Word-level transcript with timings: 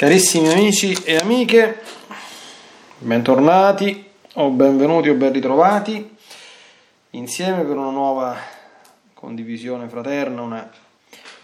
Carissimi 0.00 0.48
amici 0.48 0.94
e 1.04 1.16
amiche, 1.16 1.82
bentornati 3.00 4.02
o 4.36 4.48
benvenuti 4.48 5.10
o 5.10 5.14
ben 5.14 5.30
ritrovati 5.30 6.16
insieme 7.10 7.64
per 7.64 7.76
una 7.76 7.90
nuova 7.90 8.34
condivisione 9.12 9.88
fraterna, 9.88 10.40
una 10.40 10.70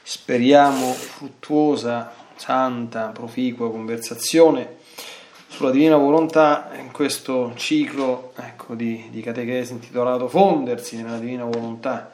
speriamo 0.02 0.90
fruttuosa, 0.94 2.10
santa, 2.36 3.08
proficua 3.08 3.70
conversazione 3.70 4.76
sulla 5.48 5.70
divina 5.70 5.98
volontà 5.98 6.70
in 6.78 6.92
questo 6.92 7.52
ciclo 7.56 8.32
ecco, 8.36 8.74
di, 8.74 9.08
di 9.10 9.20
catechesi 9.20 9.72
intitolato 9.72 10.28
Fondersi 10.28 10.96
nella 10.96 11.18
divina 11.18 11.44
volontà. 11.44 12.10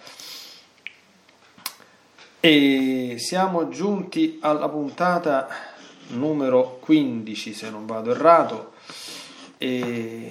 E 2.41 3.15
siamo 3.19 3.69
giunti 3.69 4.39
alla 4.41 4.69
puntata 4.69 5.71
numero 6.13 6.79
15 6.81 7.53
se 7.53 7.71
non 7.71 7.87
vado 7.87 8.11
errato 8.11 8.73
e 9.59 10.29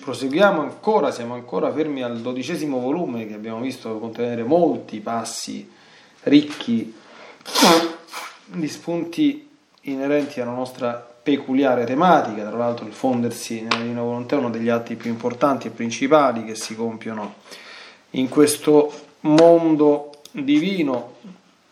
proseguiamo 0.00 0.60
ancora, 0.60 1.10
siamo 1.12 1.34
ancora 1.34 1.72
fermi 1.72 2.02
al 2.02 2.20
dodicesimo 2.20 2.80
volume 2.80 3.26
che 3.26 3.34
abbiamo 3.34 3.60
visto 3.60 3.98
contenere 3.98 4.42
molti 4.42 5.00
passi 5.00 5.70
ricchi 6.24 6.94
di 8.46 8.68
spunti 8.68 9.48
inerenti 9.82 10.40
alla 10.40 10.52
nostra 10.52 10.94
peculiare 11.22 11.84
tematica, 11.84 12.48
tra 12.48 12.56
l'altro 12.56 12.86
il 12.86 12.92
fondersi 12.92 13.62
nella 13.62 13.76
Divina 13.76 14.02
Volontà 14.02 14.34
è 14.34 14.38
uno 14.38 14.50
degli 14.50 14.68
atti 14.68 14.96
più 14.96 15.10
importanti 15.10 15.68
e 15.68 15.70
principali 15.70 16.44
che 16.44 16.56
si 16.56 16.74
compiono 16.74 17.34
in 18.10 18.28
questo 18.28 18.92
mondo 19.20 20.10
divino 20.32 21.14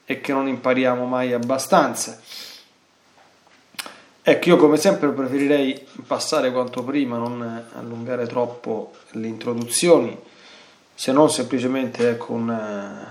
e 0.04 0.20
che 0.20 0.32
non 0.32 0.46
impariamo 0.46 1.04
mai 1.04 1.32
abbastanza. 1.32 2.20
Ecco, 4.22 4.48
io 4.50 4.56
come 4.56 4.76
sempre 4.76 5.08
preferirei 5.10 5.86
passare 6.06 6.52
quanto 6.52 6.84
prima, 6.84 7.16
non 7.16 7.64
allungare 7.72 8.26
troppo 8.26 8.92
le 9.12 9.26
introduzioni, 9.26 10.16
se 10.94 11.10
non 11.12 11.30
semplicemente 11.30 12.10
ecco, 12.10 12.32
un, 12.34 13.06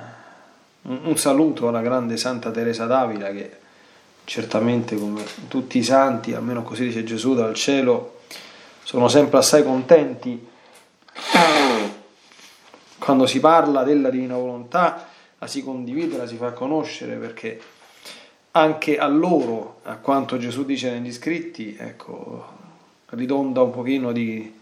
un 0.83 1.17
saluto 1.17 1.67
alla 1.67 1.81
grande 1.81 2.15
Santa 2.15 2.51
Teresa 2.51 2.85
d'Avila 2.85 3.31
che 3.31 3.57
certamente 4.23 4.95
come 4.95 5.23
tutti 5.47 5.79
i 5.79 5.83
santi, 5.83 6.33
almeno 6.33 6.61
così 6.61 6.85
dice 6.85 7.03
Gesù 7.03 7.33
dal 7.33 7.55
cielo, 7.55 8.19
sono 8.83 9.07
sempre 9.07 9.39
assai 9.39 9.63
contenti 9.63 10.47
quando 12.99 13.25
si 13.25 13.39
parla 13.39 13.83
della 13.83 14.11
divina 14.11 14.35
volontà, 14.35 15.07
la 15.39 15.47
si 15.47 15.63
condivide, 15.63 16.17
la 16.17 16.27
si 16.27 16.35
fa 16.35 16.51
conoscere 16.51 17.15
perché 17.15 17.59
anche 18.51 18.97
a 18.97 19.07
loro, 19.07 19.79
a 19.83 19.95
quanto 19.97 20.37
Gesù 20.37 20.65
dice 20.65 20.91
negli 20.91 21.11
scritti, 21.11 21.75
ecco, 21.77 22.57
ridonda 23.09 23.61
un 23.61 23.71
pochino 23.71 24.11
di 24.11 24.57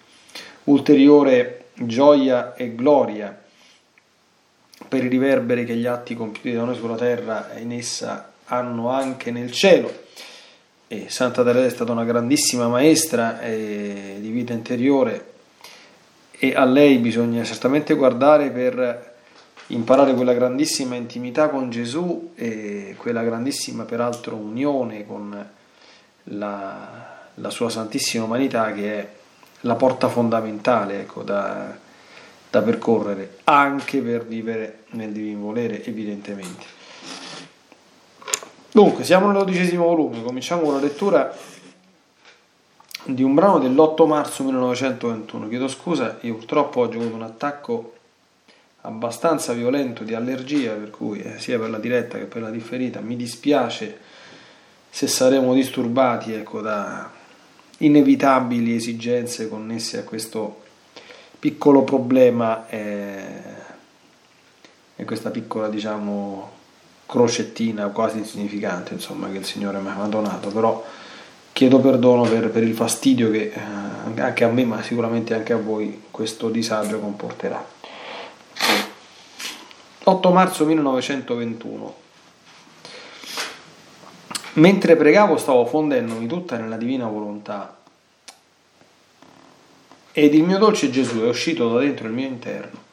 ulteriore 0.66 1.66
gioia 1.74 2.56
e 2.56 2.76
gloria 2.76 3.46
per 4.88 5.04
i 5.04 5.08
riverberi 5.08 5.66
che 5.66 5.76
gli 5.76 5.86
atti 5.86 6.16
compiuti 6.16 6.54
da 6.54 6.64
noi 6.64 6.76
sulla 6.76 6.96
terra 6.96 7.52
in 7.58 7.72
essa 7.72 8.32
hanno 8.46 8.90
anche 8.90 9.32
nel 9.32 9.52
cielo. 9.52 10.06
E 10.88 11.08
Santa 11.10 11.44
Teresa 11.44 11.66
è 11.66 11.70
stata 11.70 11.92
una 11.92 12.06
grandissima 12.06 12.68
maestra 12.68 13.42
eh, 13.42 14.18
di 14.20 14.30
vita 14.30 14.54
interiore 14.54 15.34
e 16.32 16.54
a 16.56 16.64
lei 16.64 16.98
bisogna 17.00 17.44
certamente 17.44 17.94
guardare 17.96 18.52
per 18.52 19.16
imparare 19.68 20.14
quella 20.14 20.34
grandissima 20.34 20.96
intimità 20.96 21.50
con 21.50 21.70
Gesù 21.70 22.32
e 22.36 22.96
quella 22.98 23.24
grandissima 23.24 23.84
peraltro 23.84 24.36
unione 24.36 25.06
con 25.06 25.50
la, 26.24 27.18
la 27.34 27.50
sua 27.50 27.70
santissima 27.70 28.24
umanità 28.24 28.72
che 28.72 29.00
è 29.00 29.10
la 29.62 29.76
porta 29.76 30.08
fondamentale 30.08 31.02
ecco, 31.02 31.24
da, 31.24 31.76
da 32.50 32.62
percorrere 32.62 33.40
anche 33.46 34.02
per 34.02 34.26
vivere 34.26 34.84
nel 34.92 35.12
divino 35.12 35.42
volere 35.42 35.84
evidentemente. 35.84 36.76
Dunque, 38.72 39.04
siamo 39.04 39.28
nell'odicesimo 39.28 39.86
volume, 39.86 40.22
cominciamo 40.22 40.62
con 40.62 40.76
la 40.76 40.80
lettura 40.80 41.36
di 43.06 43.24
un 43.24 43.34
brano 43.34 43.58
dell'8 43.58 44.06
marzo 44.06 44.44
1921. 44.44 45.48
Chiedo 45.48 45.68
scusa, 45.68 46.18
io 46.22 46.36
purtroppo 46.36 46.82
oggi 46.82 46.98
ho 46.98 47.02
avuto 47.02 47.16
un 47.16 47.24
attacco 47.24 47.97
abbastanza 48.88 49.52
violento 49.52 50.04
di 50.04 50.14
allergia, 50.14 50.72
per 50.72 50.90
cui 50.90 51.22
eh, 51.22 51.40
sia 51.40 51.60
per 51.60 51.70
la 51.70 51.78
diretta 51.78 52.18
che 52.18 52.24
per 52.24 52.42
la 52.42 52.50
differita 52.50 53.02
mi 53.02 53.18
dispiace 53.18 54.00
se 54.90 55.08
saremo 55.08 55.54
disturbati 55.54 56.34
ecco, 56.34 56.62
da 56.62 57.12
inevitabili 57.80 58.74
esigenze 58.74 59.50
connesse 59.50 60.00
a 60.00 60.04
questo 60.04 60.62
piccolo 61.38 61.84
problema 61.84 62.68
eh, 62.70 63.26
e 64.96 65.06
questa 65.06 65.30
piccola 65.30 65.68
diciamo 65.68 66.56
crocettina 67.06 67.88
quasi 67.88 68.20
insignificante 68.20 68.94
insomma 68.94 69.30
che 69.30 69.38
il 69.38 69.46
Signore 69.46 69.80
mi 69.80 69.90
ha 69.90 70.06
donato. 70.06 70.48
Però 70.50 70.84
chiedo 71.52 71.80
perdono 71.82 72.24
per, 72.24 72.50
per 72.50 72.64
il 72.64 72.74
fastidio 72.74 73.30
che 73.32 73.52
eh, 73.54 74.22
anche 74.22 74.46
a 74.46 74.48
me 74.48 74.64
ma 74.64 74.82
sicuramente 74.82 75.34
anche 75.34 75.52
a 75.52 75.58
voi 75.58 76.04
questo 76.10 76.50
disagio 76.50 77.00
comporterà 77.00 77.76
8 80.10 80.32
marzo 80.32 80.64
1921. 80.64 81.96
Mentre 84.54 84.96
pregavo 84.96 85.36
stavo 85.36 85.66
fondendomi 85.66 86.26
tutta 86.28 86.58
nella 86.58 86.78
divina 86.78 87.08
volontà 87.08 87.78
ed 90.14 90.34
il 90.34 90.44
mio 90.44 90.60
dolce 90.60 90.90
Gesù 90.90 91.20
è 91.20 91.28
uscito 91.28 91.74
da 91.74 91.80
dentro 91.80 92.08
il 92.08 92.14
mio 92.14 92.26
interno 92.26 92.86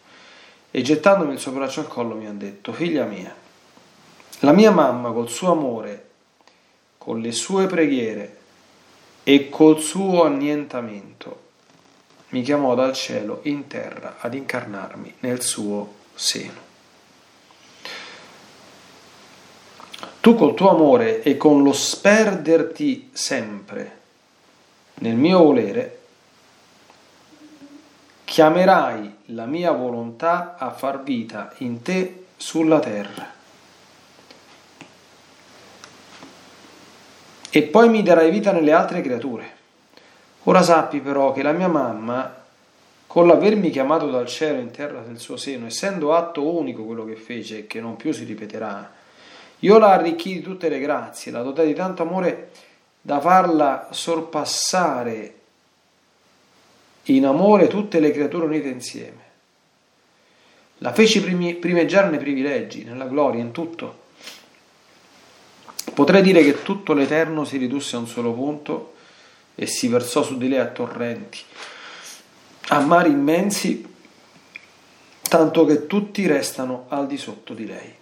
e 0.73 0.83
gettandomi 0.83 1.35
il 1.35 1.39
suo 1.39 1.53
braccio 1.53 1.79
al 1.79 1.87
collo 1.87 2.17
mi 2.17 2.27
ha 2.27 2.33
detto, 2.33 2.73
figlia 2.73 3.05
mia, 3.05 3.33
la 4.41 4.53
mia 4.53 4.73
mamma 4.73 5.13
col 5.13 5.31
suo 5.31 5.53
amore, 5.53 6.09
con 6.99 7.21
le 7.21 7.31
sue 7.31 7.69
preghiere 7.69 8.39
e 9.23 9.49
col 9.51 9.81
suo 9.81 10.25
annientamento 10.25 11.43
mi 12.31 12.43
chiamò 12.43 12.75
dal 12.75 12.93
cielo 12.93 13.39
in 13.45 13.69
terra 13.69 14.17
ad 14.19 14.35
incarnarmi 14.35 15.15
nel 15.21 15.43
suo 15.43 15.95
seno. 16.13 16.64
Tu 20.25 20.35
col 20.37 20.55
tuo 20.55 20.71
amore 20.71 21.23
e 21.23 21.37
con 21.37 21.63
lo 21.63 21.75
sperderti 21.75 23.11
sempre 23.13 23.99
nel 24.95 25.17
mio 25.17 25.43
volere, 25.43 25.99
chiamerai 28.25 29.17
la 29.27 29.45
mia 29.45 29.73
volontà 29.73 30.57
a 30.57 30.71
far 30.71 31.03
vita 31.03 31.53
in 31.59 31.83
te 31.83 32.25
sulla 32.39 32.81
terra. 32.81 33.31
E 37.51 37.63
poi 37.65 37.91
mi 37.91 38.03
darai 38.03 38.31
vita 38.31 38.51
nelle 38.51 38.73
altre 38.73 39.03
creature. 39.03 39.57
Ora 40.45 40.63
sappi 40.63 41.01
però 41.01 41.33
che 41.33 41.43
la 41.43 41.53
mia 41.53 41.69
mamma, 41.69 42.35
con 43.07 43.27
l'avermi 43.27 43.69
chiamato 43.69 44.09
dal 44.09 44.27
cielo 44.27 44.59
in 44.59 44.71
terra 44.71 45.01
del 45.01 45.19
suo 45.19 45.37
seno, 45.37 45.67
essendo 45.67 46.15
atto 46.15 46.49
unico 46.49 46.83
quello 46.85 47.05
che 47.05 47.17
fece 47.17 47.59
e 47.59 47.67
che 47.67 47.83
non 47.83 47.97
più 47.97 48.11
si 48.13 48.25
ripeterà, 48.25 49.03
io 49.61 49.79
la 49.79 49.93
arricchì 49.93 50.35
di 50.35 50.43
tutte 50.43 50.69
le 50.69 50.79
grazie, 50.79 51.33
la 51.33 51.43
dotai 51.43 51.67
di 51.67 51.75
tanto 51.75 52.03
amore 52.03 52.51
da 53.01 53.21
farla 53.21 53.89
sorpassare 53.91 55.35
in 57.05 57.27
amore 57.27 57.67
tutte 57.67 58.01
le 58.01 58.11
creature 58.13 58.47
unite 58.47 58.69
insieme. 58.69 59.23
La 60.79 60.93
feci 60.93 61.23
primeggiare 61.23 62.09
nei 62.09 62.19
privilegi, 62.19 62.85
nella 62.85 63.07
gloria, 63.07 63.41
in 63.41 63.53
tutto. 63.53 64.03
Potrei 65.93 66.23
dire 66.23 66.43
che 66.43 66.63
tutto 66.63 66.93
l'Eterno 66.93 67.45
si 67.45 67.57
ridusse 67.57 67.97
a 67.97 68.01
un 68.01 68.09
solo 68.09 68.33
punto 68.33 68.95
e 69.55 69.67
si 69.67 69.89
versò 69.89 70.23
su 70.23 70.37
di 70.37 70.49
lei 70.49 70.59
a 70.59 70.67
torrenti, 70.67 71.39
a 72.69 72.81
mari 72.81 73.11
immensi, 73.11 73.87
tanto 75.23 75.65
che 75.65 75.87
tutti 75.87 76.27
restano 76.27 76.87
al 76.89 77.07
di 77.07 77.17
sotto 77.17 77.55
di 77.55 77.67
lei. 77.67 77.95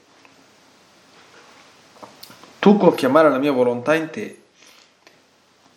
Tu 2.63 2.77
col 2.77 2.95
chiamare 2.95 3.29
la 3.29 3.39
mia 3.39 3.51
volontà 3.51 3.97
in 3.97 4.09
te 4.09 4.41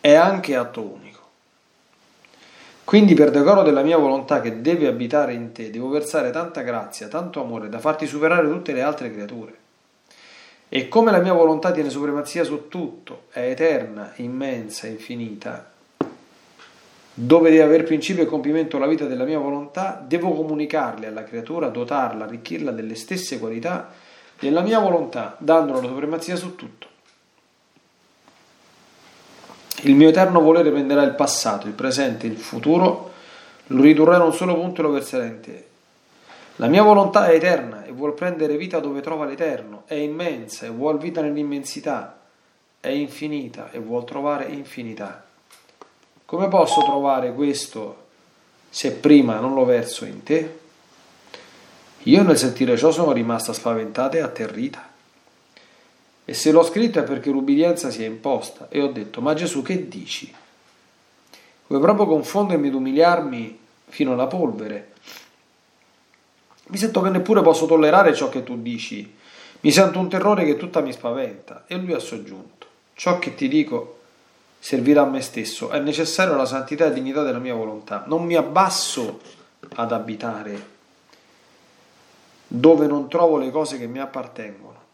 è 0.00 0.14
anche 0.14 0.54
atto 0.54 0.82
unico. 0.82 1.20
Quindi 2.84 3.14
per 3.14 3.32
decoro 3.32 3.64
della 3.64 3.82
mia 3.82 3.96
volontà 3.96 4.40
che 4.40 4.60
deve 4.60 4.86
abitare 4.86 5.32
in 5.32 5.50
te, 5.50 5.72
devo 5.72 5.88
versare 5.88 6.30
tanta 6.30 6.60
grazia, 6.60 7.08
tanto 7.08 7.40
amore 7.40 7.68
da 7.68 7.80
farti 7.80 8.06
superare 8.06 8.48
tutte 8.48 8.72
le 8.72 8.82
altre 8.82 9.12
creature. 9.12 9.52
E 10.68 10.86
come 10.86 11.10
la 11.10 11.18
mia 11.18 11.32
volontà 11.32 11.72
tiene 11.72 11.90
supremazia 11.90 12.44
su 12.44 12.68
tutto, 12.68 13.24
è 13.32 13.40
eterna, 13.40 14.12
immensa, 14.18 14.86
infinita, 14.86 15.68
dove 17.12 17.50
deve 17.50 17.64
aver 17.64 17.82
principio 17.82 18.22
e 18.22 18.26
compimento 18.26 18.78
la 18.78 18.86
vita 18.86 19.06
della 19.06 19.24
mia 19.24 19.40
volontà, 19.40 20.00
devo 20.06 20.32
comunicarle 20.34 21.08
alla 21.08 21.24
creatura, 21.24 21.66
dotarla, 21.66 22.26
arricchirla 22.26 22.70
delle 22.70 22.94
stesse 22.94 23.40
qualità 23.40 24.05
della 24.38 24.60
mia 24.60 24.78
volontà, 24.78 25.36
dandolo 25.38 25.80
la 25.80 25.88
supremazia 25.88 26.36
su 26.36 26.54
tutto. 26.54 26.86
Il 29.82 29.94
mio 29.94 30.08
eterno 30.08 30.40
volere 30.40 30.70
prenderà 30.70 31.02
il 31.02 31.14
passato, 31.14 31.66
il 31.66 31.72
presente, 31.72 32.26
il 32.26 32.38
futuro, 32.38 33.12
lo 33.68 33.82
ridurrà 33.82 34.16
in 34.16 34.22
un 34.22 34.32
solo 34.32 34.54
punto 34.54 34.80
e 34.80 34.84
lo 34.84 34.90
verserà 34.90 35.24
in 35.24 35.40
te. 35.40 35.66
La 36.56 36.68
mia 36.68 36.82
volontà 36.82 37.28
è 37.28 37.34
eterna 37.34 37.84
e 37.84 37.92
vuol 37.92 38.14
prendere 38.14 38.56
vita 38.56 38.78
dove 38.78 39.02
trova 39.02 39.26
l'eterno, 39.26 39.82
è 39.86 39.94
immensa 39.94 40.64
e 40.64 40.70
vuol 40.70 40.98
vita 40.98 41.20
nell'immensità, 41.20 42.18
è 42.80 42.88
infinita 42.88 43.70
e 43.70 43.78
vuol 43.78 44.04
trovare 44.04 44.46
infinità. 44.46 45.24
Come 46.24 46.48
posso 46.48 46.82
trovare 46.82 47.34
questo 47.34 48.04
se 48.70 48.92
prima 48.92 49.38
non 49.38 49.54
lo 49.54 49.64
verso 49.64 50.04
in 50.06 50.22
te? 50.22 50.58
Io 52.06 52.22
nel 52.22 52.38
sentire 52.38 52.76
ciò 52.76 52.92
sono 52.92 53.10
rimasta 53.10 53.52
spaventata 53.52 54.16
e 54.16 54.20
atterrita. 54.20 54.94
E 56.24 56.34
se 56.34 56.52
l'ho 56.52 56.62
scritto 56.62 57.00
è 57.00 57.02
perché 57.02 57.30
l'ubbidienza 57.30 57.90
si 57.90 58.04
è 58.04 58.06
imposta. 58.06 58.68
E 58.68 58.80
ho 58.80 58.88
detto, 58.88 59.20
ma 59.20 59.34
Gesù 59.34 59.62
che 59.62 59.88
dici? 59.88 60.32
Vuoi 61.66 61.80
proprio 61.80 62.06
confondermi 62.06 62.68
ed 62.68 62.74
umiliarmi 62.74 63.58
fino 63.88 64.12
alla 64.12 64.28
polvere? 64.28 64.92
Mi 66.68 66.76
sento 66.76 67.00
che 67.00 67.10
neppure 67.10 67.42
posso 67.42 67.66
tollerare 67.66 68.14
ciò 68.14 68.28
che 68.28 68.44
tu 68.44 68.60
dici. 68.62 69.14
Mi 69.60 69.72
sento 69.72 69.98
un 69.98 70.08
terrore 70.08 70.44
che 70.44 70.56
tutta 70.56 70.80
mi 70.80 70.92
spaventa. 70.92 71.64
E 71.66 71.76
lui 71.76 71.92
ha 71.92 71.98
soggiunto, 71.98 72.66
ciò 72.94 73.18
che 73.18 73.34
ti 73.34 73.48
dico 73.48 73.98
servirà 74.60 75.02
a 75.02 75.06
me 75.06 75.20
stesso. 75.20 75.70
È 75.70 75.80
necessario 75.80 76.36
la 76.36 76.46
santità 76.46 76.86
e 76.86 76.92
dignità 76.92 77.24
della 77.24 77.40
mia 77.40 77.54
volontà. 77.54 78.04
Non 78.06 78.24
mi 78.24 78.36
abbasso 78.36 79.20
ad 79.74 79.90
abitare 79.90 80.74
dove 82.46 82.86
non 82.86 83.08
trovo 83.08 83.38
le 83.38 83.50
cose 83.50 83.78
che 83.78 83.86
mi 83.86 83.98
appartengono. 83.98 84.84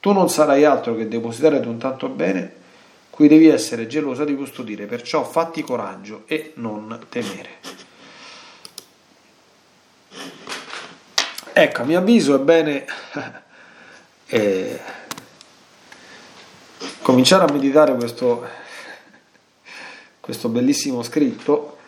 Tu 0.00 0.12
non 0.12 0.28
sarai 0.28 0.64
altro 0.64 0.94
che 0.94 1.08
depositare 1.08 1.58
un 1.58 1.78
tanto 1.78 2.08
bene 2.08 2.64
cui 3.10 3.28
devi 3.28 3.48
essere 3.48 3.86
gelosa 3.86 4.24
di 4.24 4.36
custodire, 4.36 4.86
perciò 4.86 5.24
fatti 5.24 5.62
coraggio 5.62 6.24
e 6.26 6.52
non 6.56 7.06
temere. 7.08 7.48
Ecco, 11.52 11.80
a 11.80 11.84
mio 11.84 11.98
avviso 11.98 12.34
è 12.34 12.38
bene 12.38 12.84
eh, 14.26 14.80
cominciare 17.00 17.44
a 17.44 17.52
meditare 17.52 17.94
questo, 17.94 18.46
questo 20.20 20.50
bellissimo 20.50 21.02
scritto 21.02 21.78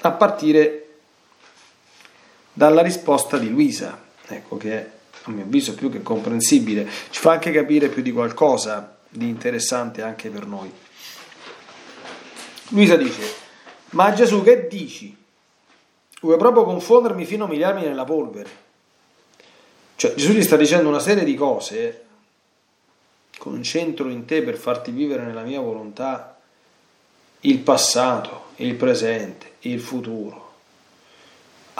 a 0.00 0.10
partire 0.12 0.89
dalla 2.60 2.82
risposta 2.82 3.38
di 3.38 3.48
Luisa, 3.48 3.98
ecco 4.26 4.58
che 4.58 4.90
a 5.22 5.30
mio 5.30 5.44
avviso 5.44 5.72
più 5.72 5.90
che 5.90 6.02
comprensibile, 6.02 6.86
ci 7.08 7.18
fa 7.18 7.32
anche 7.32 7.52
capire 7.52 7.88
più 7.88 8.02
di 8.02 8.12
qualcosa 8.12 8.98
di 9.08 9.30
interessante 9.30 10.02
anche 10.02 10.28
per 10.28 10.44
noi. 10.44 10.70
Luisa 12.68 12.96
dice, 12.96 13.22
ma 13.92 14.12
Gesù 14.12 14.42
che 14.42 14.66
dici? 14.68 15.16
Vuoi 16.20 16.36
proprio 16.36 16.64
confondermi 16.64 17.24
fino 17.24 17.44
a 17.44 17.46
umiliarmi 17.46 17.80
nella 17.80 18.04
polvere? 18.04 18.50
Cioè 19.96 20.12
Gesù 20.12 20.32
gli 20.32 20.42
sta 20.42 20.58
dicendo 20.58 20.90
una 20.90 21.00
serie 21.00 21.24
di 21.24 21.34
cose, 21.34 22.04
concentro 23.38 24.10
in 24.10 24.26
te 24.26 24.42
per 24.42 24.58
farti 24.58 24.90
vivere 24.90 25.22
nella 25.22 25.44
mia 25.44 25.60
volontà 25.60 26.38
il 27.40 27.58
passato, 27.60 28.48
il 28.56 28.74
presente, 28.74 29.52
il 29.60 29.80
futuro 29.80 30.48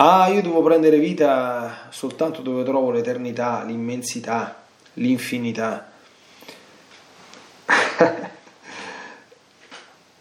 Ah, 0.02 0.28
io 0.28 0.40
devo 0.40 0.62
prendere 0.62 0.98
vita 0.98 1.88
soltanto 1.90 2.40
dove 2.40 2.64
trovo 2.64 2.90
l'eternità, 2.90 3.62
l'immensità, 3.64 4.62
l'infinità. 4.94 5.92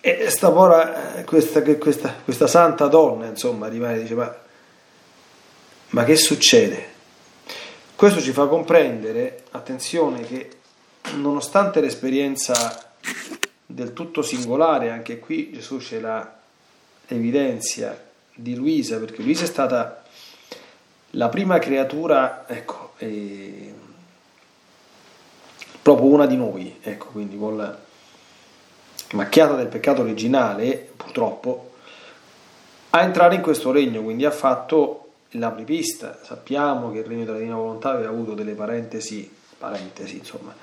e 0.01 0.29
sta 0.29 0.51
pora, 0.51 1.23
questa, 1.25 1.61
questa, 1.63 2.13
questa, 2.21 2.47
santa 2.47 2.87
donna, 2.87 3.27
insomma, 3.27 3.69
rimane 3.69 4.01
dice, 4.01 4.15
ma, 4.15 4.35
ma 5.91 6.03
che 6.03 6.17
succede? 6.17 6.87
Questo 7.95 8.19
ci 8.19 8.33
fa 8.33 8.47
comprendere, 8.47 9.43
attenzione, 9.51 10.23
che 10.23 10.57
nonostante 11.13 11.79
l'esperienza 11.79 12.91
del 13.65 13.93
tutto 13.93 14.23
singolare, 14.23 14.89
anche 14.89 15.19
qui 15.19 15.53
Gesù 15.53 15.79
ce 15.79 16.01
la 16.01 16.37
evidenzia, 17.07 18.07
di 18.41 18.55
Luisa, 18.55 18.97
perché 18.97 19.21
Luisa 19.21 19.43
è 19.43 19.47
stata 19.47 20.03
la 21.11 21.29
prima 21.29 21.59
creatura, 21.59 22.45
ecco, 22.47 22.93
eh, 22.97 23.73
proprio 25.81 26.07
una 26.07 26.25
di 26.25 26.37
noi, 26.37 26.77
ecco, 26.81 27.07
quindi 27.07 27.37
con 27.37 27.57
la 27.57 27.77
macchiata 29.13 29.55
del 29.55 29.67
peccato 29.67 30.01
originale, 30.01 30.91
purtroppo, 30.95 31.71
a 32.91 33.01
entrare 33.01 33.35
in 33.35 33.41
questo 33.41 33.71
regno, 33.71 34.01
quindi 34.01 34.25
ha 34.25 34.31
fatto 34.31 35.11
l'apripista. 35.31 36.19
Sappiamo 36.23 36.91
che 36.91 36.99
il 36.99 37.05
regno 37.05 37.25
della 37.25 37.37
Divina 37.37 37.55
Volontà 37.55 37.91
aveva 37.91 38.09
avuto 38.09 38.33
delle 38.33 38.53
parentesi, 38.53 39.31
parentesi 39.57 40.17
insomma, 40.17 40.53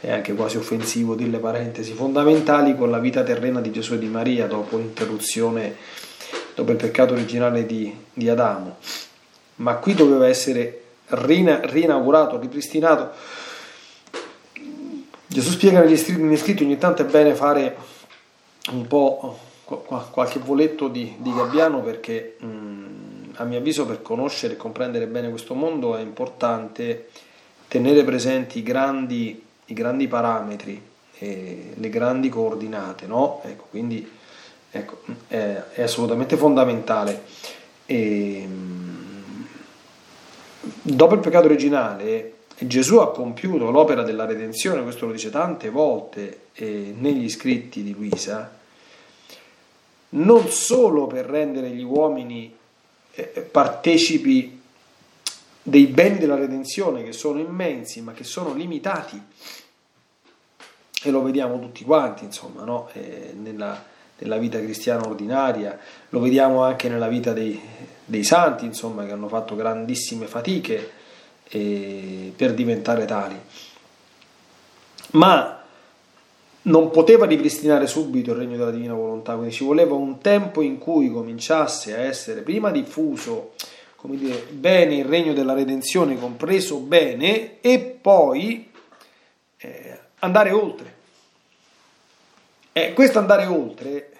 è 0.00 0.10
anche 0.10 0.34
quasi 0.34 0.56
offensivo 0.56 1.14
delle 1.14 1.38
parentesi 1.38 1.92
fondamentali 1.92 2.76
con 2.76 2.90
la 2.90 2.98
vita 2.98 3.22
terrena 3.22 3.60
di 3.60 3.70
Gesù 3.70 3.94
e 3.94 3.98
di 3.98 4.08
Maria 4.08 4.46
dopo 4.46 4.76
l'interruzione 4.76 5.76
dopo 6.56 6.70
il 6.70 6.78
peccato 6.78 7.12
originale 7.12 7.66
di, 7.66 7.94
di 8.14 8.28
Adamo, 8.30 8.78
ma 9.56 9.74
qui 9.74 9.94
doveva 9.94 10.26
essere 10.26 10.82
rina, 11.08 11.60
rinaugurato, 11.62 12.40
ripristinato. 12.40 13.10
Gesù 15.26 15.50
spiega 15.50 15.80
negli 15.80 15.96
scritti, 16.36 16.64
ogni 16.64 16.78
tanto 16.78 17.02
è 17.02 17.04
bene 17.04 17.34
fare 17.34 17.76
un 18.70 18.86
po' 18.86 19.38
qualche 19.64 20.38
voletto 20.38 20.88
di, 20.88 21.16
di 21.18 21.34
Gabbiano 21.34 21.82
perché 21.82 22.36
mh, 22.38 23.32
a 23.34 23.44
mio 23.44 23.58
avviso 23.58 23.84
per 23.84 24.00
conoscere 24.00 24.54
e 24.54 24.56
comprendere 24.56 25.06
bene 25.08 25.28
questo 25.28 25.54
mondo 25.54 25.94
è 25.94 26.00
importante 26.00 27.10
tenere 27.68 28.02
presenti 28.02 28.60
i 28.60 28.62
grandi, 28.62 29.44
i 29.66 29.74
grandi 29.74 30.08
parametri, 30.08 30.80
le 31.18 31.88
grandi 31.90 32.28
coordinate, 32.30 33.06
no? 33.06 33.42
Ecco, 33.44 33.66
quindi 33.68 34.08
Ecco, 34.76 35.00
è, 35.28 35.62
è 35.72 35.82
assolutamente 35.82 36.36
fondamentale. 36.36 37.22
E, 37.86 38.42
ehm, 38.42 39.46
dopo 40.82 41.14
il 41.14 41.20
peccato 41.20 41.46
originale, 41.46 42.34
Gesù 42.58 42.96
ha 42.98 43.10
compiuto 43.10 43.70
l'opera 43.70 44.02
della 44.02 44.24
redenzione, 44.24 44.82
questo 44.82 45.06
lo 45.06 45.12
dice 45.12 45.30
tante 45.30 45.70
volte 45.70 46.40
eh, 46.54 46.94
negli 46.96 47.28
scritti 47.28 47.82
di 47.82 47.92
Luisa, 47.92 48.50
non 50.10 50.48
solo 50.48 51.06
per 51.06 51.26
rendere 51.26 51.68
gli 51.70 51.82
uomini 51.82 52.54
eh, 53.12 53.24
partecipi 53.24 54.60
dei 55.62 55.86
beni 55.86 56.18
della 56.18 56.36
redenzione 56.36 57.02
che 57.02 57.12
sono 57.12 57.40
immensi 57.40 58.00
ma 58.00 58.12
che 58.12 58.22
sono 58.22 58.54
limitati 58.54 59.20
e 61.02 61.10
lo 61.10 61.22
vediamo 61.22 61.58
tutti 61.58 61.82
quanti 61.82 62.24
insomma 62.24 62.62
no? 62.62 62.88
eh, 62.92 63.34
nella, 63.36 63.84
nella 64.18 64.38
vita 64.38 64.58
cristiana 64.58 65.06
ordinaria, 65.06 65.78
lo 66.10 66.20
vediamo 66.20 66.62
anche 66.62 66.88
nella 66.88 67.08
vita 67.08 67.32
dei, 67.32 67.60
dei 68.04 68.24
santi, 68.24 68.64
insomma, 68.64 69.04
che 69.04 69.12
hanno 69.12 69.28
fatto 69.28 69.54
grandissime 69.54 70.26
fatiche 70.26 70.90
eh, 71.48 72.32
per 72.34 72.54
diventare 72.54 73.04
tali. 73.04 73.38
Ma 75.12 75.62
non 76.62 76.90
poteva 76.90 77.26
ripristinare 77.26 77.86
subito 77.86 78.32
il 78.32 78.38
regno 78.38 78.56
della 78.56 78.70
divina 78.70 78.94
volontà, 78.94 79.34
quindi 79.34 79.52
ci 79.52 79.64
voleva 79.64 79.94
un 79.94 80.18
tempo 80.20 80.62
in 80.62 80.78
cui 80.78 81.10
cominciasse 81.10 81.94
a 81.94 82.00
essere 82.00 82.40
prima 82.40 82.70
diffuso, 82.70 83.52
come 83.96 84.16
dire, 84.16 84.46
bene 84.50 84.96
il 84.96 85.04
regno 85.04 85.32
della 85.32 85.52
redenzione, 85.52 86.18
compreso 86.18 86.78
bene, 86.78 87.60
e 87.60 87.78
poi 87.78 88.70
eh, 89.58 89.98
andare 90.20 90.50
oltre. 90.50 90.94
E 92.78 92.92
questo 92.92 93.18
andare 93.18 93.46
oltre 93.46 94.10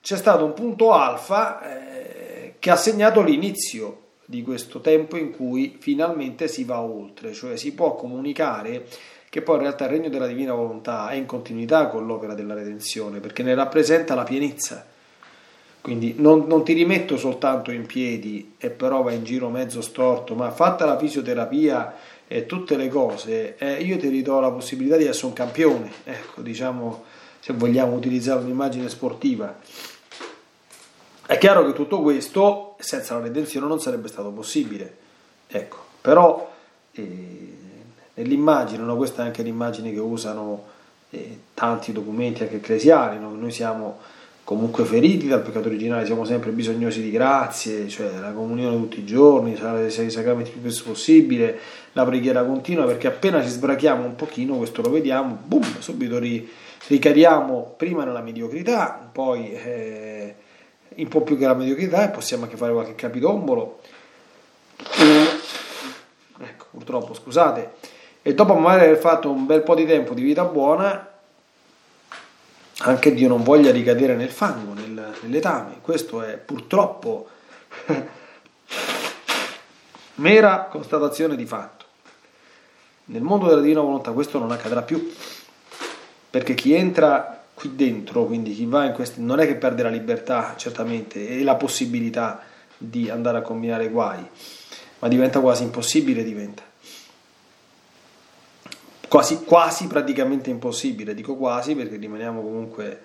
c'è 0.00 0.16
stato 0.16 0.44
un 0.44 0.52
punto 0.52 0.90
alfa 0.90 1.62
eh, 1.62 2.54
che 2.58 2.70
ha 2.70 2.74
segnato 2.74 3.22
l'inizio 3.22 3.98
di 4.24 4.42
questo 4.42 4.80
tempo 4.80 5.16
in 5.16 5.30
cui 5.30 5.76
finalmente 5.78 6.48
si 6.48 6.64
va 6.64 6.80
oltre, 6.80 7.32
cioè 7.32 7.56
si 7.56 7.72
può 7.72 7.94
comunicare 7.94 8.84
che 9.28 9.42
poi 9.42 9.58
in 9.58 9.62
realtà 9.62 9.84
il 9.84 9.90
regno 9.90 10.08
della 10.08 10.26
divina 10.26 10.54
volontà 10.54 11.08
è 11.10 11.14
in 11.14 11.24
continuità 11.24 11.86
con 11.86 12.04
l'opera 12.04 12.34
della 12.34 12.54
redenzione 12.54 13.20
perché 13.20 13.44
ne 13.44 13.54
rappresenta 13.54 14.16
la 14.16 14.24
pienezza. 14.24 14.84
Quindi 15.80 16.16
non, 16.18 16.46
non 16.48 16.64
ti 16.64 16.72
rimetto 16.72 17.16
soltanto 17.16 17.70
in 17.70 17.86
piedi 17.86 18.54
e 18.58 18.70
però 18.70 19.02
vai 19.02 19.14
in 19.14 19.22
giro 19.22 19.48
mezzo 19.50 19.82
storto, 19.82 20.34
ma 20.34 20.50
fatta 20.50 20.84
la 20.84 20.98
fisioterapia 20.98 21.94
e 22.26 22.44
tutte 22.44 22.76
le 22.76 22.88
cose, 22.88 23.54
eh, 23.56 23.74
io 23.74 23.96
ti 23.98 24.08
ridò 24.08 24.40
la 24.40 24.50
possibilità 24.50 24.96
di 24.96 25.04
essere 25.04 25.26
un 25.26 25.32
campione, 25.32 25.92
ecco, 26.02 26.42
diciamo 26.42 27.20
se 27.42 27.52
vogliamo 27.54 27.96
utilizzare 27.96 28.40
un'immagine 28.40 28.88
sportiva. 28.88 29.58
È 31.26 31.38
chiaro 31.38 31.66
che 31.66 31.72
tutto 31.72 32.00
questo 32.00 32.76
senza 32.78 33.14
la 33.14 33.22
redenzione 33.22 33.66
non 33.66 33.80
sarebbe 33.80 34.06
stato 34.06 34.30
possibile, 34.30 34.96
ecco, 35.48 35.78
però 36.00 36.48
eh, 36.92 37.52
nell'immagine, 38.14 38.84
no? 38.84 38.96
questa 38.96 39.24
è 39.24 39.26
anche 39.26 39.42
l'immagine 39.42 39.92
che 39.92 39.98
usano 39.98 40.66
eh, 41.10 41.38
tanti 41.52 41.90
documenti 41.90 42.44
anche 42.44 42.56
ecclesiali, 42.56 43.18
no? 43.18 43.34
noi 43.34 43.50
siamo 43.50 43.98
comunque 44.44 44.84
feriti 44.84 45.26
dal 45.26 45.42
peccato 45.42 45.66
originale, 45.66 46.06
siamo 46.06 46.24
sempre 46.24 46.52
bisognosi 46.52 47.02
di 47.02 47.10
grazie, 47.10 47.88
cioè 47.88 48.20
la 48.20 48.30
comunione 48.30 48.76
tutti 48.76 49.00
i 49.00 49.04
giorni, 49.04 49.54
i 49.54 50.10
sacramenti 50.10 50.50
più 50.50 50.60
spesso 50.60 50.84
possibile, 50.84 51.58
la 51.92 52.04
preghiera 52.04 52.44
continua, 52.44 52.84
perché 52.84 53.08
appena 53.08 53.42
ci 53.42 53.48
sbrachiamo 53.48 54.04
un 54.04 54.14
pochino, 54.14 54.58
questo 54.58 54.80
lo 54.80 54.90
vediamo, 54.90 55.36
boom, 55.44 55.80
subito 55.80 56.20
ri, 56.20 56.48
ricadiamo 56.86 57.74
prima 57.76 58.04
nella 58.04 58.20
mediocrità, 58.20 59.08
poi 59.10 59.52
eh, 59.52 60.34
un 60.96 61.08
po' 61.08 61.22
più 61.22 61.38
che 61.38 61.46
la 61.46 61.54
mediocrità 61.54 62.04
e 62.04 62.10
possiamo 62.10 62.44
anche 62.44 62.56
fare 62.56 62.72
qualche 62.72 62.94
capitombolo. 62.94 63.80
Ecco, 66.38 66.66
purtroppo, 66.70 67.14
scusate. 67.14 67.72
E 68.22 68.34
dopo 68.34 68.54
magari 68.54 68.84
aver 68.86 68.98
fatto 68.98 69.30
un 69.30 69.46
bel 69.46 69.62
po' 69.62 69.74
di 69.74 69.86
tempo 69.86 70.14
di 70.14 70.22
vita 70.22 70.44
buona, 70.44 71.10
anche 72.78 73.14
Dio 73.14 73.28
non 73.28 73.42
voglia 73.42 73.70
ricadere 73.70 74.14
nel 74.14 74.30
fango, 74.30 74.72
nel, 74.72 75.14
nell'etame. 75.22 75.78
Questo 75.80 76.22
è 76.22 76.36
purtroppo 76.36 77.28
mera 80.16 80.64
constatazione 80.70 81.36
di 81.36 81.46
fatto. 81.46 81.84
Nel 83.06 83.22
mondo 83.22 83.46
della 83.48 83.60
divina 83.60 83.80
volontà 83.80 84.12
questo 84.12 84.38
non 84.38 84.52
accadrà 84.52 84.82
più, 84.82 85.12
perché 86.32 86.54
chi 86.54 86.72
entra 86.72 87.44
qui 87.52 87.76
dentro, 87.76 88.24
quindi 88.24 88.54
chi 88.54 88.64
va 88.64 88.86
in 88.86 88.94
questi, 88.94 89.22
non 89.22 89.38
è 89.38 89.46
che 89.46 89.56
perde 89.56 89.82
la 89.82 89.90
libertà 89.90 90.54
certamente 90.56 91.28
e 91.28 91.42
la 91.42 91.56
possibilità 91.56 92.40
di 92.78 93.10
andare 93.10 93.36
a 93.36 93.42
combinare 93.42 93.90
guai, 93.90 94.26
ma 95.00 95.08
diventa 95.08 95.40
quasi 95.40 95.62
impossibile, 95.62 96.24
diventa 96.24 96.62
quasi, 99.08 99.44
quasi 99.44 99.88
praticamente 99.88 100.48
impossibile, 100.48 101.12
dico 101.14 101.36
quasi 101.36 101.74
perché 101.74 101.96
rimaniamo 101.96 102.40
comunque 102.40 102.98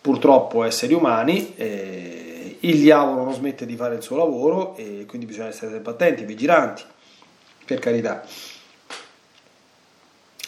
purtroppo 0.00 0.64
esseri 0.64 0.92
umani, 0.92 1.54
il 1.56 2.80
diavolo 2.80 3.22
non 3.22 3.32
smette 3.32 3.64
di 3.64 3.76
fare 3.76 3.94
il 3.94 4.02
suo 4.02 4.16
lavoro 4.16 4.74
e 4.74 5.04
quindi 5.06 5.26
bisogna 5.26 5.46
essere 5.46 5.80
attenti, 5.84 6.24
vigilanti, 6.24 6.82
per 7.64 7.78
carità. 7.78 8.24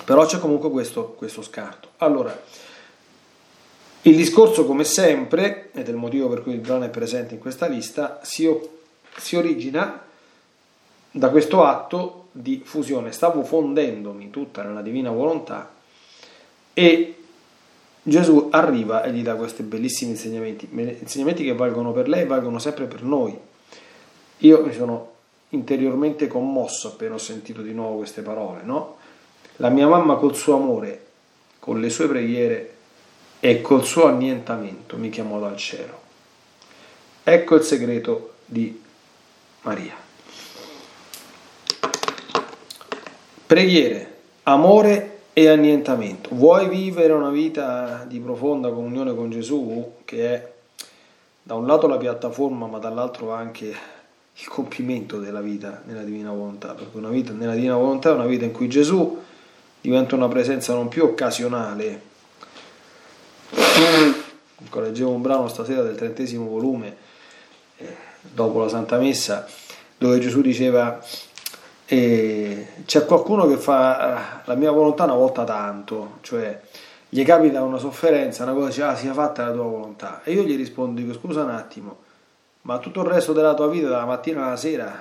Però 0.09 0.25
c'è 0.25 0.39
comunque 0.39 0.71
questo, 0.71 1.09
questo 1.19 1.43
scarto. 1.43 1.91
Allora, 1.99 2.35
il 4.01 4.17
discorso 4.17 4.65
come 4.65 4.85
sempre, 4.85 5.69
ed 5.75 5.87
è 5.87 5.91
il 5.91 5.97
motivo 5.97 6.31
per 6.31 6.43
cui 6.43 6.55
il 6.55 6.61
brano 6.61 6.87
è 6.87 6.89
presente 6.89 7.35
in 7.35 7.41
questa 7.41 7.67
lista, 7.67 8.19
si, 8.23 8.51
si 9.19 9.37
origina 9.37 10.03
da 11.11 11.29
questo 11.29 11.63
atto 11.63 12.29
di 12.33 12.63
fusione, 12.65 13.13
stavo 13.13 13.45
fondendomi 13.45 14.31
tutta 14.31 14.63
nella 14.63 14.81
divina 14.81 15.11
volontà 15.11 15.75
e 16.73 17.17
Gesù 18.03 18.49
arriva 18.51 19.03
e 19.03 19.13
gli 19.13 19.23
dà 19.23 19.35
questi 19.35 19.63
bellissimi 19.63 20.13
insegnamenti, 20.13 20.71
insegnamenti 20.73 21.45
che 21.45 21.53
valgono 21.53 21.93
per 21.93 22.09
lei 22.09 22.23
e 22.23 22.27
valgono 22.27 22.59
sempre 22.59 22.87
per 22.87 23.03
noi. 23.03 23.39
Io 24.39 24.65
mi 24.65 24.73
sono 24.73 25.13
interiormente 25.51 26.29
commosso 26.29 26.89
appena 26.89 27.17
ho 27.17 27.19
sentito 27.19 27.61
di 27.61 27.75
nuovo 27.75 27.99
queste 27.99 28.23
parole, 28.23 28.63
no? 28.63 28.97
La 29.61 29.71
mia 29.71 29.89
mamma 29.89 30.15
col 30.15 30.37
suo 30.37 30.55
amore, 30.55 31.07
con 31.59 31.81
le 31.81 31.91
sue 31.91 32.07
preghiere 32.07 32.75
e 33.41 33.61
col 33.61 33.85
suo 33.85 34.07
annientamento 34.07 34.97
mi 34.97 35.11
chiamò 35.11 35.41
dal 35.41 35.57
cielo. 35.57 36.01
Ecco 37.25 37.57
il 37.57 37.63
segreto 37.63 38.35
di 38.45 38.81
Maria. 39.63 39.95
Preghiere, 43.47 44.19
amore 44.45 45.23
e 45.33 45.49
annientamento. 45.49 46.29
Vuoi 46.35 46.69
vivere 46.69 47.13
una 47.13 47.31
vita 47.31 48.05
di 48.07 48.21
profonda 48.21 48.71
comunione 48.71 49.13
con 49.13 49.29
Gesù, 49.29 49.95
che 50.05 50.35
è 50.35 50.53
da 51.43 51.55
un 51.55 51.67
lato 51.67 51.89
la 51.89 51.97
piattaforma, 51.97 52.69
ma 52.69 52.79
dall'altro 52.79 53.33
anche 53.33 53.67
il 53.67 54.49
compimento 54.49 55.19
della 55.19 55.41
vita 55.41 55.83
nella 55.85 56.03
divina 56.03 56.31
volontà, 56.31 56.75
perché 56.75 56.97
una 56.97 57.09
vita 57.09 57.33
nella 57.33 57.55
divina 57.55 57.75
volontà 57.75 58.11
è 58.11 58.13
una 58.13 58.27
vita 58.27 58.45
in 58.45 58.53
cui 58.53 58.69
Gesù 58.69 59.27
diventa 59.89 60.17
una 60.17 60.29
presenza 60.29 60.75
non 60.75 60.89
più 60.89 61.03
occasionale. 61.05 62.03
Leggevo 64.71 65.11
un 65.11 65.23
brano 65.23 65.49
stasera 65.49 65.83
del 65.83 65.97
trentesimo 65.97 66.47
volume, 66.47 66.97
eh, 67.79 67.97
dopo 68.21 68.61
la 68.61 68.69
Santa 68.69 68.99
Messa, 68.99 69.47
dove 69.97 70.19
Gesù 70.19 70.41
diceva 70.41 71.03
e 71.87 72.67
c'è 72.85 73.07
qualcuno 73.07 73.47
che 73.47 73.57
fa 73.57 74.43
la 74.45 74.55
mia 74.55 74.71
volontà 74.71 75.05
una 75.05 75.15
volta 75.15 75.45
tanto, 75.45 76.19
cioè 76.21 76.61
gli 77.09 77.25
capita 77.25 77.63
una 77.63 77.79
sofferenza, 77.79 78.43
una 78.43 78.53
cosa 78.53 78.67
dice 78.67 78.83
ah 78.83 78.95
sia 78.95 79.15
fatta 79.15 79.47
la 79.47 79.53
tua 79.53 79.65
volontà 79.65 80.21
e 80.23 80.33
io 80.33 80.43
gli 80.43 80.55
rispondo 80.57 81.01
dico 81.01 81.15
scusa 81.15 81.43
un 81.43 81.51
attimo 81.51 81.97
ma 82.63 82.79
tutto 82.79 83.01
il 83.01 83.07
resto 83.07 83.33
della 83.33 83.55
tua 83.55 83.69
vita 83.69 83.89
dalla 83.89 84.05
mattina 84.05 84.45
alla 84.45 84.57
sera 84.57 84.93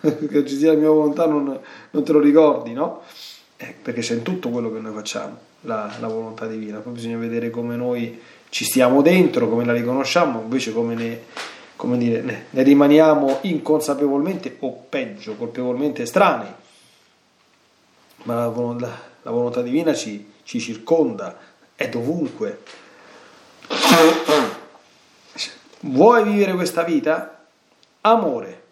che 0.00 0.44
ci 0.44 0.56
sia 0.56 0.72
la 0.72 0.78
mia 0.78 0.88
volontà 0.88 1.26
non, 1.26 1.56
non 1.90 2.04
te 2.04 2.12
lo 2.12 2.18
ricordi 2.18 2.72
no? 2.72 3.02
Eh, 3.64 3.74
perché 3.80 4.00
c'è 4.00 4.14
in 4.14 4.22
tutto 4.22 4.50
quello 4.50 4.72
che 4.72 4.80
noi 4.80 4.92
facciamo 4.92 5.38
la, 5.62 5.94
la, 6.00 6.08
volontà 6.08 6.46
divina 6.46 6.80
poi 6.80 6.92
bisogna 6.92 7.16
vedere 7.16 7.48
come 7.50 7.76
noi 7.76 8.20
ci 8.50 8.64
stiamo 8.64 9.00
dentro 9.00 9.48
come 9.48 9.64
la 9.64 9.72
riconosciamo 9.72 10.42
invece 10.42 10.72
come 10.72 10.94
ne 10.94 11.20
come 11.76 11.98
dire, 11.98 12.22
ne, 12.22 12.46
ne 12.50 12.62
rimaniamo 12.62 13.40
inconsapevolmente 13.42 14.56
o 14.60 14.72
peggio, 14.88 15.34
colpevolmente 15.34 16.02
estranei. 16.02 16.52
Ma 18.24 18.34
la 18.34 18.48
volontà, 18.48 19.00
la 19.22 19.30
volontà 19.30 19.60
divina 19.60 19.92
ci, 19.92 20.32
ci 20.44 20.60
circonda, 20.60 21.36
è 21.74 21.88
dovunque. 21.88 22.62
Vuoi 25.80 26.24
vivere 26.24 26.54
questa 26.54 26.82
vita? 26.84 27.44
Amore, 28.02 28.62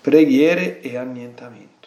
preghiere 0.00 0.80
e 0.80 0.96
annientamento. 0.96 1.77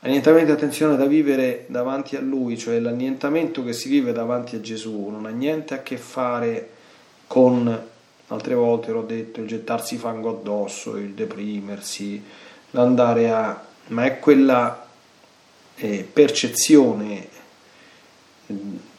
Annientamento, 0.00 0.52
attenzione, 0.52 0.96
da 0.96 1.06
vivere 1.06 1.64
davanti 1.68 2.16
a 2.16 2.20
Lui, 2.20 2.56
cioè 2.56 2.78
l'annientamento 2.78 3.64
che 3.64 3.72
si 3.72 3.88
vive 3.88 4.12
davanti 4.12 4.56
a 4.56 4.60
Gesù, 4.60 5.08
non 5.08 5.26
ha 5.26 5.30
niente 5.30 5.74
a 5.74 5.82
che 5.82 5.96
fare 5.96 6.60
con 6.60 6.76
con, 7.28 7.86
altre 8.28 8.54
volte 8.54 8.90
l'ho 8.90 9.02
detto, 9.02 9.40
il 9.40 9.46
gettarsi 9.46 9.96
fango 9.96 10.30
addosso, 10.30 10.96
il 10.96 11.12
deprimersi, 11.12 12.20
l'andare 12.72 13.30
a... 13.30 13.64
ma 13.88 14.04
è 14.06 14.18
quella 14.18 14.86
eh, 15.76 16.08
percezione 16.10 17.28
eh, 18.46 18.54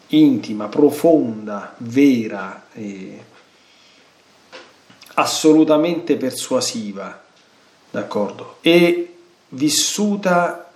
intima, 0.07 0.67
profonda, 0.67 1.73
vera, 1.77 2.67
eh, 2.73 3.23
assolutamente 5.15 6.15
persuasiva, 6.15 7.21
d'accordo? 7.89 8.57
E 8.61 9.15
vissuta 9.49 10.68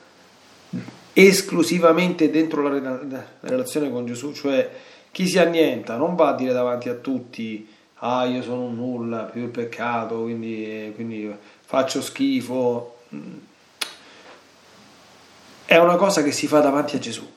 esclusivamente 1.14 2.30
dentro 2.30 2.68
la, 2.68 2.80
la 2.80 3.26
relazione 3.42 3.90
con 3.92 4.06
Gesù, 4.06 4.34
cioè 4.34 4.70
chi 5.12 5.28
si 5.28 5.38
annienta 5.38 5.96
non 5.96 6.16
va 6.16 6.30
a 6.30 6.36
dire 6.36 6.54
davanti 6.54 6.90
a 6.90 6.96
tutti 6.96 7.68
ah 8.06 8.26
io 8.26 8.42
sono 8.42 8.64
un 8.64 8.76
nulla, 8.76 9.24
più 9.24 9.44
il 9.44 9.50
peccato, 9.50 10.22
quindi, 10.24 10.92
quindi 10.96 11.34
faccio 11.66 12.02
schifo. 12.02 12.98
È 15.66 15.78
una 15.78 15.96
cosa 15.96 16.22
che 16.22 16.32
si 16.32 16.48
fa 16.48 16.60
davanti 16.60 16.98
a 16.98 17.00
Gesù. 17.00 17.28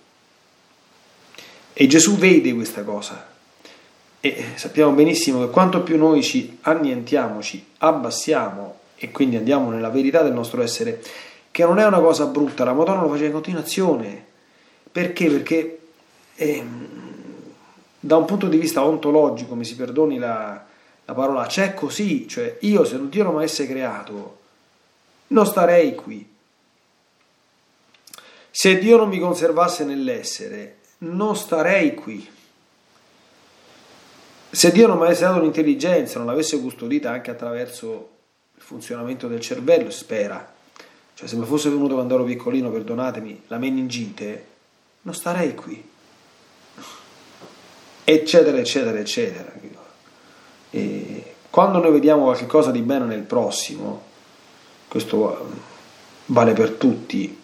E 1.72 1.86
Gesù 1.86 2.16
vede 2.16 2.52
questa 2.52 2.82
cosa. 2.82 3.34
E 4.20 4.44
sappiamo 4.56 4.92
benissimo 4.92 5.40
che 5.40 5.50
quanto 5.50 5.82
più 5.82 5.96
noi 5.96 6.22
ci 6.22 6.58
annientiamo, 6.62 7.40
ci 7.42 7.64
abbassiamo 7.78 8.78
e 8.96 9.12
quindi 9.12 9.36
andiamo 9.36 9.70
nella 9.70 9.90
verità 9.90 10.22
del 10.22 10.32
nostro 10.32 10.62
essere, 10.62 11.00
che 11.56 11.64
non 11.64 11.78
è 11.78 11.86
una 11.86 12.00
cosa 12.00 12.26
brutta, 12.26 12.64
la 12.64 12.74
Madonna 12.74 13.00
lo 13.00 13.08
faceva 13.08 13.28
in 13.28 13.32
continuazione. 13.32 14.26
Perché? 14.92 15.30
Perché 15.30 15.78
eh, 16.34 16.66
da 17.98 18.16
un 18.18 18.26
punto 18.26 18.46
di 18.46 18.58
vista 18.58 18.84
ontologico, 18.84 19.54
mi 19.54 19.64
si 19.64 19.74
perdoni 19.74 20.18
la, 20.18 20.62
la 21.02 21.14
parola, 21.14 21.46
c'è 21.46 21.72
così, 21.72 22.28
cioè 22.28 22.58
io 22.60 22.84
se 22.84 23.08
Dio 23.08 23.22
non 23.22 23.32
mi 23.32 23.38
avesse 23.38 23.66
creato, 23.66 24.38
non 25.28 25.46
starei 25.46 25.94
qui. 25.94 26.30
Se 28.50 28.78
Dio 28.78 28.98
non 28.98 29.08
mi 29.08 29.18
conservasse 29.18 29.84
nell'essere, 29.84 30.80
non 30.98 31.36
starei 31.36 31.94
qui. 31.94 32.28
Se 34.50 34.70
Dio 34.72 34.86
non 34.86 34.98
mi 34.98 35.04
avesse 35.04 35.22
dato 35.22 35.40
l'intelligenza, 35.40 36.18
non 36.18 36.26
l'avesse 36.26 36.60
custodita 36.60 37.12
anche 37.12 37.30
attraverso 37.30 38.10
il 38.54 38.60
funzionamento 38.60 39.26
del 39.26 39.40
cervello, 39.40 39.88
spera, 39.88 40.52
cioè 41.16 41.26
se 41.26 41.36
mi 41.36 41.46
fosse 41.46 41.70
venuto 41.70 41.94
quando 41.94 42.14
ero 42.14 42.24
piccolino, 42.24 42.70
perdonatemi, 42.70 43.42
la 43.48 43.58
meningite, 43.58 44.46
non 45.02 45.14
starei 45.14 45.54
qui 45.54 45.94
eccetera, 48.08 48.56
eccetera, 48.58 48.98
eccetera. 48.98 49.52
E 50.70 51.34
quando 51.50 51.80
noi 51.80 51.90
vediamo 51.90 52.24
qualcosa 52.24 52.70
di 52.70 52.80
bene 52.80 53.04
nel 53.04 53.22
prossimo, 53.22 54.02
questo 54.86 55.50
vale 56.26 56.52
per 56.52 56.70
tutti. 56.70 57.42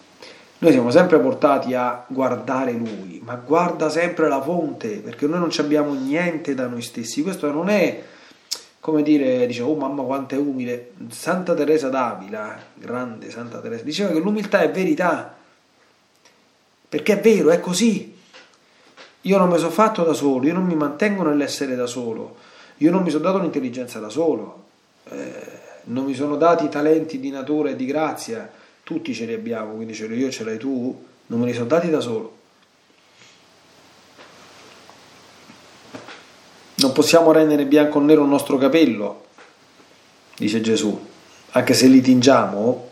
Noi 0.59 0.71
siamo 0.71 0.91
sempre 0.91 1.19
portati 1.19 1.73
a 1.73 2.05
guardare 2.07 2.71
Lui, 2.71 3.21
ma 3.21 3.35
guarda 3.35 3.89
sempre 3.89 4.29
la 4.29 4.41
fonte, 4.41 4.99
perché 4.99 5.27
noi 5.27 5.39
non 5.39 5.49
abbiamo 5.57 5.93
niente 5.93 6.55
da 6.55 6.67
noi 6.67 6.81
stessi. 6.81 7.21
Questo 7.21 7.51
non 7.51 7.67
è 7.67 8.01
come 8.83 9.01
dire, 9.01 9.47
dice, 9.47 9.61
oh 9.61 9.75
mamma 9.75 10.03
quanto 10.03 10.35
è 10.35 10.37
umile. 10.37 10.91
Santa 11.07 11.53
Teresa 11.53 11.87
d'Avila, 11.87 12.59
grande 12.73 13.31
Santa 13.31 13.59
Teresa, 13.59 13.81
diceva 13.81 14.11
che 14.11 14.19
l'umiltà 14.19 14.59
è 14.59 14.69
verità, 14.69 15.33
perché 16.89 17.17
è 17.17 17.21
vero, 17.21 17.51
è 17.51 17.61
così. 17.61 18.13
Io 19.21 19.37
non 19.37 19.47
mi 19.47 19.57
sono 19.57 19.69
fatto 19.69 20.03
da 20.03 20.11
solo, 20.11 20.45
io 20.47 20.53
non 20.53 20.65
mi 20.65 20.75
mantengo 20.75 21.23
nell'essere 21.23 21.75
da 21.75 21.85
solo, 21.85 22.35
io 22.79 22.91
non 22.91 23.03
mi 23.03 23.09
sono 23.09 23.23
dato 23.23 23.37
l'intelligenza 23.39 23.99
da 23.99 24.09
solo, 24.09 24.63
eh, 25.11 25.31
non 25.85 26.03
mi 26.03 26.13
sono 26.13 26.35
dati 26.35 26.65
i 26.65 26.69
talenti 26.69 27.21
di 27.21 27.29
natura 27.29 27.69
e 27.69 27.77
di 27.77 27.85
grazia, 27.85 28.51
tutti 28.83 29.13
ce 29.13 29.23
li 29.23 29.33
abbiamo, 29.33 29.75
quindi 29.75 29.93
ce 29.93 30.07
li 30.07 30.17
io, 30.17 30.29
ce 30.29 30.43
l'hai 30.43 30.57
tu, 30.57 31.05
non 31.27 31.39
me 31.39 31.45
li 31.45 31.53
sono 31.53 31.67
dati 31.67 31.89
da 31.89 32.01
solo. 32.01 32.41
Non 36.83 36.91
possiamo 36.91 37.31
rendere 37.31 37.65
bianco 37.65 37.99
o 37.99 38.01
nero 38.01 38.23
il 38.23 38.27
nostro 38.27 38.57
capello, 38.57 39.23
dice 40.35 40.59
Gesù, 40.59 40.99
anche 41.51 41.73
se 41.73 41.87
li 41.87 42.01
tingiamo, 42.01 42.89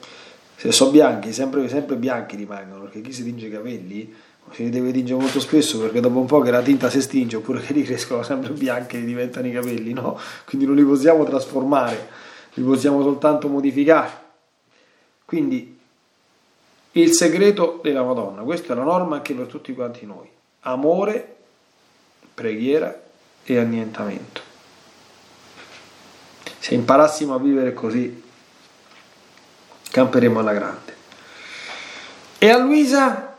se 0.55 0.71
sono 0.71 0.91
bianchi, 0.91 1.33
sempre, 1.33 1.67
sempre 1.67 1.97
bianchi 1.97 2.37
rimangono, 2.37 2.83
perché 2.83 3.01
chi 3.01 3.11
si 3.11 3.21
tinge 3.25 3.47
i 3.47 3.51
capelli 3.51 4.15
si 4.51 4.69
deve 4.69 4.93
tingere 4.93 5.19
molto 5.19 5.41
spesso 5.41 5.77
perché 5.77 5.99
dopo 5.99 6.19
un 6.19 6.25
po' 6.25 6.39
che 6.39 6.51
la 6.51 6.61
tinta 6.61 6.89
si 6.89 7.01
stinge 7.01 7.35
oppure 7.35 7.59
che 7.59 7.73
li 7.73 7.83
crescono 7.83 8.23
sempre 8.23 8.51
bianchi 8.51 8.95
e 8.95 9.03
diventano 9.03 9.47
i 9.47 9.51
capelli, 9.51 9.91
no? 9.91 10.17
Quindi 10.45 10.65
non 10.65 10.77
li 10.77 10.83
possiamo 10.85 11.25
trasformare, 11.25 12.07
li 12.53 12.63
possiamo 12.63 13.01
soltanto 13.01 13.49
modificare. 13.49 14.09
Quindi 15.25 15.77
il 16.93 17.11
segreto 17.11 17.81
della 17.83 18.03
Madonna, 18.03 18.41
questa 18.43 18.71
è 18.71 18.75
la 18.77 18.83
norma 18.83 19.17
anche 19.17 19.33
per 19.33 19.47
tutti 19.47 19.73
quanti 19.73 20.05
noi. 20.05 20.29
Amore, 20.61 21.35
preghiera 22.33 23.09
e 23.43 23.57
annientamento. 23.57 24.41
Se 26.59 26.73
imparassimo 26.73 27.33
a 27.33 27.39
vivere 27.39 27.73
così, 27.73 28.23
camperemo 29.89 30.39
alla 30.39 30.53
grande. 30.53 30.95
E 32.37 32.49
a 32.49 32.57
Luisa, 32.57 33.37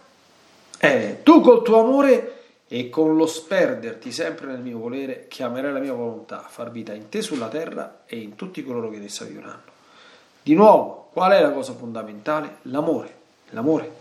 eh, 0.79 1.21
tu 1.23 1.41
col 1.41 1.63
tuo 1.63 1.81
amore 1.81 2.43
e 2.69 2.89
con 2.89 3.17
lo 3.17 3.27
sperderti 3.27 4.11
sempre 4.11 4.47
nel 4.47 4.61
mio 4.61 4.79
volere, 4.79 5.27
chiamerai 5.29 5.73
la 5.73 5.79
mia 5.79 5.93
volontà 5.93 6.45
a 6.45 6.49
far 6.49 6.71
vita 6.71 6.93
in 6.95 7.09
te 7.09 7.21
sulla 7.21 7.49
terra 7.49 8.03
e 8.07 8.17
in 8.17 8.35
tutti 8.35 8.65
coloro 8.65 8.89
che 8.89 8.97
in 8.97 9.05
essa 9.05 9.25
vivranno. 9.25 9.71
Di 10.43 10.55
nuovo, 10.55 11.11
qual 11.13 11.33
è 11.33 11.41
la 11.41 11.53
cosa 11.53 11.75
fondamentale? 11.75 12.57
L'amore, 12.63 13.15
l'amore, 13.51 13.93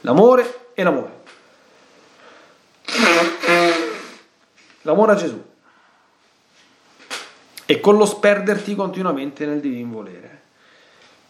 l'amore 0.00 0.70
e 0.74 0.82
l'amore. 0.82 1.12
L'amore 4.88 5.12
a 5.12 5.16
Gesù 5.16 5.44
e 7.66 7.80
con 7.80 7.98
lo 7.98 8.06
sperderti 8.06 8.74
continuamente 8.74 9.44
nel 9.44 9.60
divin 9.60 9.90
volere. 9.90 10.36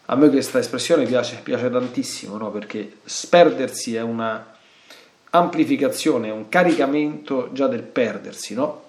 A 0.05 0.15
me 0.15 0.29
questa 0.29 0.59
espressione 0.59 1.05
piace, 1.05 1.41
piace 1.43 1.69
tantissimo, 1.69 2.37
no? 2.37 2.49
perché 2.49 2.99
sperdersi 3.03 3.95
è 3.95 4.01
una 4.01 4.55
amplificazione, 5.31 6.29
è 6.29 6.31
un 6.31 6.47
caricamento 6.47 7.51
già 7.51 7.67
del 7.67 7.83
perdersi, 7.83 8.53
no? 8.53 8.83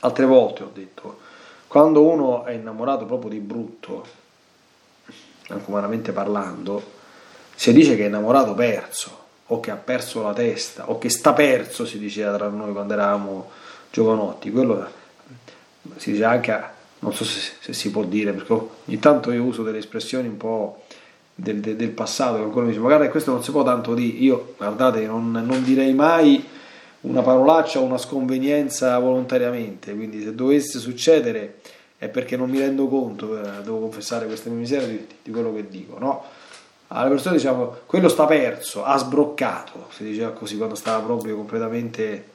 Altre 0.00 0.24
volte 0.24 0.62
ho 0.62 0.70
detto, 0.72 1.20
quando 1.68 2.02
uno 2.02 2.44
è 2.44 2.52
innamorato 2.52 3.04
proprio 3.04 3.30
di 3.30 3.38
brutto, 3.38 4.06
anche 5.48 5.64
umanamente 5.66 6.12
parlando, 6.12 6.82
si 7.54 7.72
dice 7.72 7.94
che 7.94 8.04
è 8.04 8.06
innamorato 8.06 8.54
perso, 8.54 9.23
o 9.48 9.60
che 9.60 9.70
ha 9.70 9.76
perso 9.76 10.22
la 10.22 10.32
testa 10.32 10.88
o 10.90 10.98
che 10.98 11.10
sta 11.10 11.32
perso, 11.32 11.84
si 11.84 11.98
diceva 11.98 12.36
tra 12.36 12.48
noi 12.48 12.72
quando 12.72 12.92
eravamo 12.92 13.50
giovanotti. 13.90 14.50
Quello 14.50 14.86
si 15.96 16.12
dice 16.12 16.24
anche, 16.24 16.62
non 17.00 17.12
so 17.12 17.24
se, 17.24 17.52
se 17.60 17.72
si 17.72 17.90
può 17.90 18.04
dire, 18.04 18.32
perché 18.32 18.52
ogni 18.52 18.98
tanto 18.98 19.30
io 19.32 19.42
uso 19.42 19.62
delle 19.62 19.78
espressioni 19.78 20.28
un 20.28 20.36
po' 20.36 20.84
del, 21.34 21.60
del, 21.60 21.76
del 21.76 21.90
passato, 21.90 22.36
ancora 22.36 22.64
mi 22.64 22.70
dice, 22.70 22.80
magari 22.80 23.08
questo 23.10 23.32
non 23.32 23.42
si 23.42 23.50
può 23.50 23.62
tanto 23.62 23.94
dire, 23.94 24.16
io 24.18 24.54
guardate, 24.56 25.06
non, 25.06 25.30
non 25.30 25.62
direi 25.62 25.92
mai 25.92 26.42
una 27.02 27.22
parolaccia 27.22 27.80
o 27.80 27.82
una 27.82 27.98
sconvenienza 27.98 28.98
volontariamente, 28.98 29.94
quindi 29.94 30.22
se 30.22 30.34
dovesse 30.34 30.78
succedere 30.78 31.60
è 31.98 32.08
perché 32.08 32.36
non 32.36 32.50
mi 32.50 32.58
rendo 32.58 32.86
conto, 32.88 33.38
eh, 33.38 33.62
devo 33.62 33.80
confessare 33.80 34.26
queste 34.26 34.48
mie 34.48 34.60
miserie 34.60 34.88
di, 34.88 35.06
di 35.22 35.30
quello 35.30 35.54
che 35.54 35.68
dico, 35.68 35.98
no? 35.98 36.24
Alle 36.94 37.10
persone 37.10 37.36
diciamo 37.36 37.78
quello 37.86 38.08
sta 38.08 38.24
perso, 38.24 38.84
ha 38.84 38.96
sbroccato, 38.96 39.88
si 39.90 40.04
diceva 40.04 40.30
così 40.30 40.56
quando 40.56 40.76
stava 40.76 41.04
proprio 41.04 41.34
completamente 41.34 42.30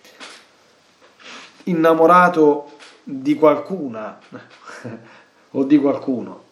innamorato 1.63 2.71
di 3.03 3.35
qualcuna 3.35 4.19
o 5.51 5.63
di 5.63 5.77
qualcuno. 5.77 6.47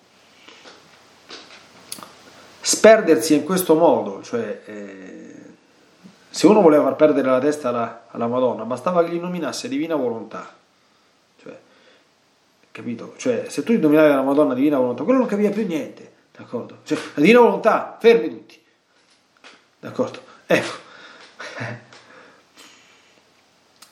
Sperdersi 2.61 3.33
in 3.35 3.43
questo 3.43 3.75
modo, 3.75 4.21
cioè 4.23 4.61
eh, 4.65 5.35
se 6.29 6.47
uno 6.47 6.61
voleva 6.61 6.83
far 6.83 6.95
perdere 6.95 7.29
la 7.29 7.39
testa 7.39 7.69
alla, 7.69 8.05
alla 8.09 8.27
Madonna, 8.27 8.63
bastava 8.63 9.03
che 9.03 9.11
gli 9.11 9.19
nominasse 9.19 9.67
divina 9.67 9.95
volontà. 9.95 10.53
Cioè, 11.41 11.57
capito? 12.71 13.15
Cioè, 13.17 13.45
se 13.49 13.63
tu 13.63 13.73
gli 13.73 13.79
nominavi 13.79 14.09
la 14.09 14.21
Madonna 14.21 14.53
divina 14.53 14.77
volontà, 14.77 15.03
quello 15.03 15.19
non 15.19 15.27
capiva 15.27 15.49
più 15.49 15.65
niente 15.65 16.15
D'accordo? 16.37 16.77
Cioè, 16.83 16.97
la 17.15 17.21
divina 17.21 17.39
volontà, 17.39 17.97
fermi 17.99 18.29
tutti. 18.29 18.61
D'accordo? 19.79 20.21
Ecco. 20.45 20.75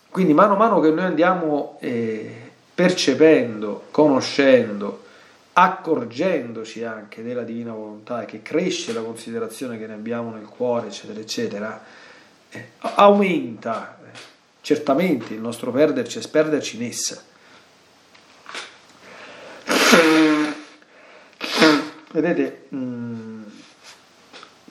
Quindi 0.10 0.34
mano 0.34 0.54
a 0.54 0.58
mano 0.58 0.80
che 0.80 0.92
noi 0.92 1.06
andiamo 1.06 1.78
eh, 1.82 2.52
percependo, 2.74 3.88
conoscendo, 3.90 5.04
accorgendoci 5.54 6.84
anche 6.84 7.24
della 7.24 7.42
divina 7.42 7.74
volontà 7.74 8.26
che 8.26 8.44
cresce 8.44 8.94
la 8.94 9.02
considerazione 9.02 9.80
che 9.80 9.88
ne 9.88 9.94
abbiamo 9.94 10.30
nel 10.30 10.46
cuore, 10.46 10.88
eccetera, 10.88 11.20
eccetera, 11.20 11.84
eh, 12.50 12.70
aumenta 12.78 13.98
eh, 14.04 14.18
certamente 14.62 15.34
il 15.34 15.40
nostro 15.40 15.72
perderci 15.72 16.20
e 16.20 16.22
sperderci 16.22 16.76
in 16.76 16.84
essa. 16.84 17.24
Vedete, 22.16 22.68
mm, 22.74 23.44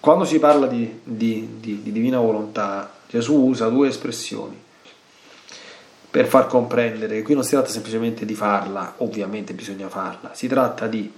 quando 0.00 0.24
si 0.24 0.38
parla 0.38 0.66
di, 0.66 1.00
di, 1.04 1.58
di, 1.60 1.82
di 1.82 1.92
divina 1.92 2.18
volontà, 2.18 2.90
Gesù 3.06 3.34
usa 3.34 3.68
due 3.68 3.88
espressioni 3.88 4.58
per 6.10 6.26
far 6.26 6.46
comprendere 6.46 7.16
che 7.16 7.22
qui 7.22 7.34
non 7.34 7.44
si 7.44 7.50
tratta 7.50 7.68
semplicemente 7.68 8.24
di 8.24 8.34
farla, 8.34 8.94
ovviamente 8.98 9.52
bisogna 9.52 9.90
farla, 9.90 10.32
si 10.32 10.48
tratta 10.48 10.86
di 10.86 11.12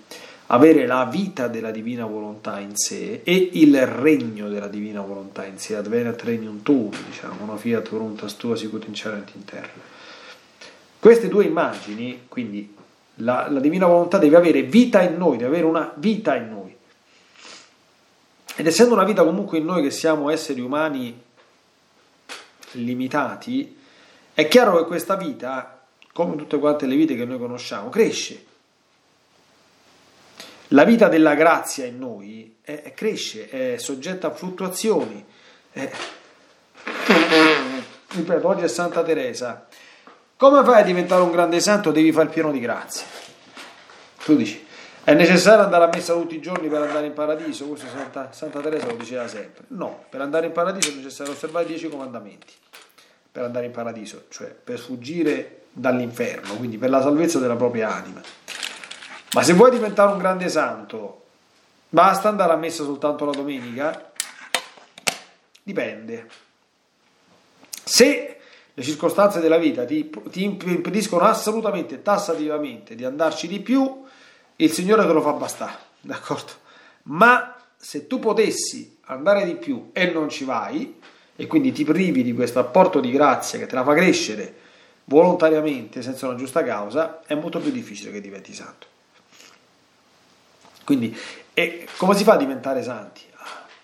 avere 0.46 0.84
la 0.84 1.04
vita 1.04 1.46
della 1.46 1.70
divina 1.70 2.06
volontà 2.06 2.58
in 2.58 2.74
sé 2.74 3.20
e 3.22 3.50
il 3.52 3.86
regno 3.86 4.48
della 4.48 4.66
divina 4.66 5.02
volontà 5.02 5.44
in 5.44 5.58
sé, 5.58 5.76
advenat 5.76 6.20
regnum 6.22 6.62
tuum, 6.62 6.90
diciamo, 7.06 7.44
una 7.44 7.56
fiat 7.56 7.88
voluntas 7.88 8.36
tua 8.36 8.56
sicut 8.56 8.88
in 8.88 8.94
cielo 8.94 9.14
in 9.16 9.44
terra. 9.44 9.94
Queste 10.98 11.28
due 11.28 11.44
immagini, 11.44 12.22
quindi 12.26 12.74
la, 13.16 13.48
la 13.48 13.60
divina 13.60 13.86
volontà 13.86 14.18
deve 14.18 14.36
avere 14.36 14.62
vita 14.62 15.02
in 15.02 15.16
noi, 15.16 15.36
deve 15.36 15.48
avere 15.48 15.66
una 15.66 15.92
vita 15.96 16.34
in 16.36 16.48
noi. 16.48 16.76
Ed 18.56 18.66
essendo 18.66 18.94
una 18.94 19.04
vita 19.04 19.22
comunque 19.22 19.58
in 19.58 19.64
noi 19.64 19.82
che 19.82 19.90
siamo 19.90 20.30
esseri 20.30 20.60
umani 20.60 21.22
limitati, 22.72 23.76
è 24.32 24.48
chiaro 24.48 24.78
che 24.78 24.84
questa 24.84 25.16
vita, 25.16 25.82
come 26.12 26.36
tutte 26.36 26.58
quante 26.58 26.86
le 26.86 26.96
vite 26.96 27.14
che 27.14 27.24
noi 27.24 27.38
conosciamo, 27.38 27.88
cresce. 27.88 28.44
La 30.70 30.84
vita 30.84 31.08
della 31.08 31.34
grazia 31.34 31.84
in 31.84 31.98
noi 31.98 32.56
è, 32.60 32.82
è 32.82 32.92
cresce, 32.92 33.48
è 33.48 33.76
soggetta 33.78 34.28
a 34.28 34.34
fluttuazioni. 34.34 35.24
È... 35.70 35.90
Ripeto, 38.08 38.48
oggi 38.48 38.64
è 38.64 38.68
Santa 38.68 39.02
Teresa. 39.02 39.66
Come 40.38 40.62
fai 40.64 40.82
a 40.82 40.84
diventare 40.84 41.22
un 41.22 41.30
grande 41.30 41.60
santo? 41.60 41.90
Devi 41.90 42.12
fare 42.12 42.26
il 42.26 42.30
pieno 42.30 42.52
di 42.52 42.60
grazia. 42.60 43.06
Tu 44.22 44.36
dici, 44.36 44.66
è 45.02 45.14
necessario 45.14 45.64
andare 45.64 45.84
a 45.84 45.90
messa 45.90 46.12
tutti 46.12 46.34
i 46.34 46.40
giorni 46.40 46.68
per 46.68 46.82
andare 46.82 47.06
in 47.06 47.14
paradiso? 47.14 47.64
Questo 47.66 47.86
Santa, 47.88 48.32
Santa 48.32 48.60
Teresa 48.60 48.86
lo 48.86 48.96
diceva 48.96 49.26
sempre. 49.28 49.64
No, 49.68 50.04
per 50.10 50.20
andare 50.20 50.46
in 50.46 50.52
paradiso 50.52 50.90
è 50.90 50.94
necessario 50.94 51.32
osservare 51.32 51.64
i 51.64 51.68
dieci 51.68 51.88
comandamenti. 51.88 52.52
Per 53.32 53.44
andare 53.44 53.64
in 53.64 53.72
paradiso, 53.72 54.24
cioè 54.28 54.48
per 54.48 54.78
fuggire 54.78 55.62
dall'inferno, 55.72 56.54
quindi 56.56 56.76
per 56.76 56.90
la 56.90 57.00
salvezza 57.00 57.38
della 57.38 57.56
propria 57.56 57.94
anima. 57.94 58.20
Ma 59.32 59.42
se 59.42 59.54
vuoi 59.54 59.70
diventare 59.70 60.12
un 60.12 60.18
grande 60.18 60.50
santo, 60.50 61.24
basta 61.88 62.28
andare 62.28 62.52
a 62.52 62.56
messa 62.56 62.84
soltanto 62.84 63.24
la 63.24 63.32
domenica? 63.32 64.10
Dipende. 65.62 66.28
Se 67.84 68.35
le 68.78 68.82
circostanze 68.82 69.40
della 69.40 69.56
vita 69.56 69.86
ti, 69.86 70.10
ti 70.30 70.44
impediscono 70.44 71.24
assolutamente, 71.24 72.02
tassativamente 72.02 72.94
di 72.94 73.06
andarci 73.06 73.48
di 73.48 73.60
più, 73.60 74.04
il 74.56 74.70
Signore 74.70 75.06
te 75.06 75.12
lo 75.14 75.22
fa 75.22 75.32
bastare, 75.32 75.78
d'accordo? 76.02 76.52
Ma 77.04 77.56
se 77.74 78.06
tu 78.06 78.18
potessi 78.18 78.98
andare 79.06 79.46
di 79.46 79.54
più 79.54 79.88
e 79.94 80.10
non 80.10 80.28
ci 80.28 80.44
vai, 80.44 81.00
e 81.34 81.46
quindi 81.46 81.72
ti 81.72 81.84
privi 81.84 82.22
di 82.22 82.34
questo 82.34 82.58
apporto 82.58 83.00
di 83.00 83.10
grazia 83.10 83.58
che 83.58 83.64
te 83.64 83.74
la 83.74 83.82
fa 83.82 83.94
crescere 83.94 84.54
volontariamente, 85.04 86.02
senza 86.02 86.26
una 86.26 86.36
giusta 86.36 86.62
causa, 86.62 87.22
è 87.24 87.34
molto 87.34 87.60
più 87.60 87.70
difficile 87.70 88.12
che 88.12 88.20
diventi 88.20 88.52
santo. 88.52 88.86
Quindi, 90.84 91.16
come 91.96 92.14
si 92.14 92.24
fa 92.24 92.34
a 92.34 92.36
diventare 92.36 92.82
santi? 92.82 93.22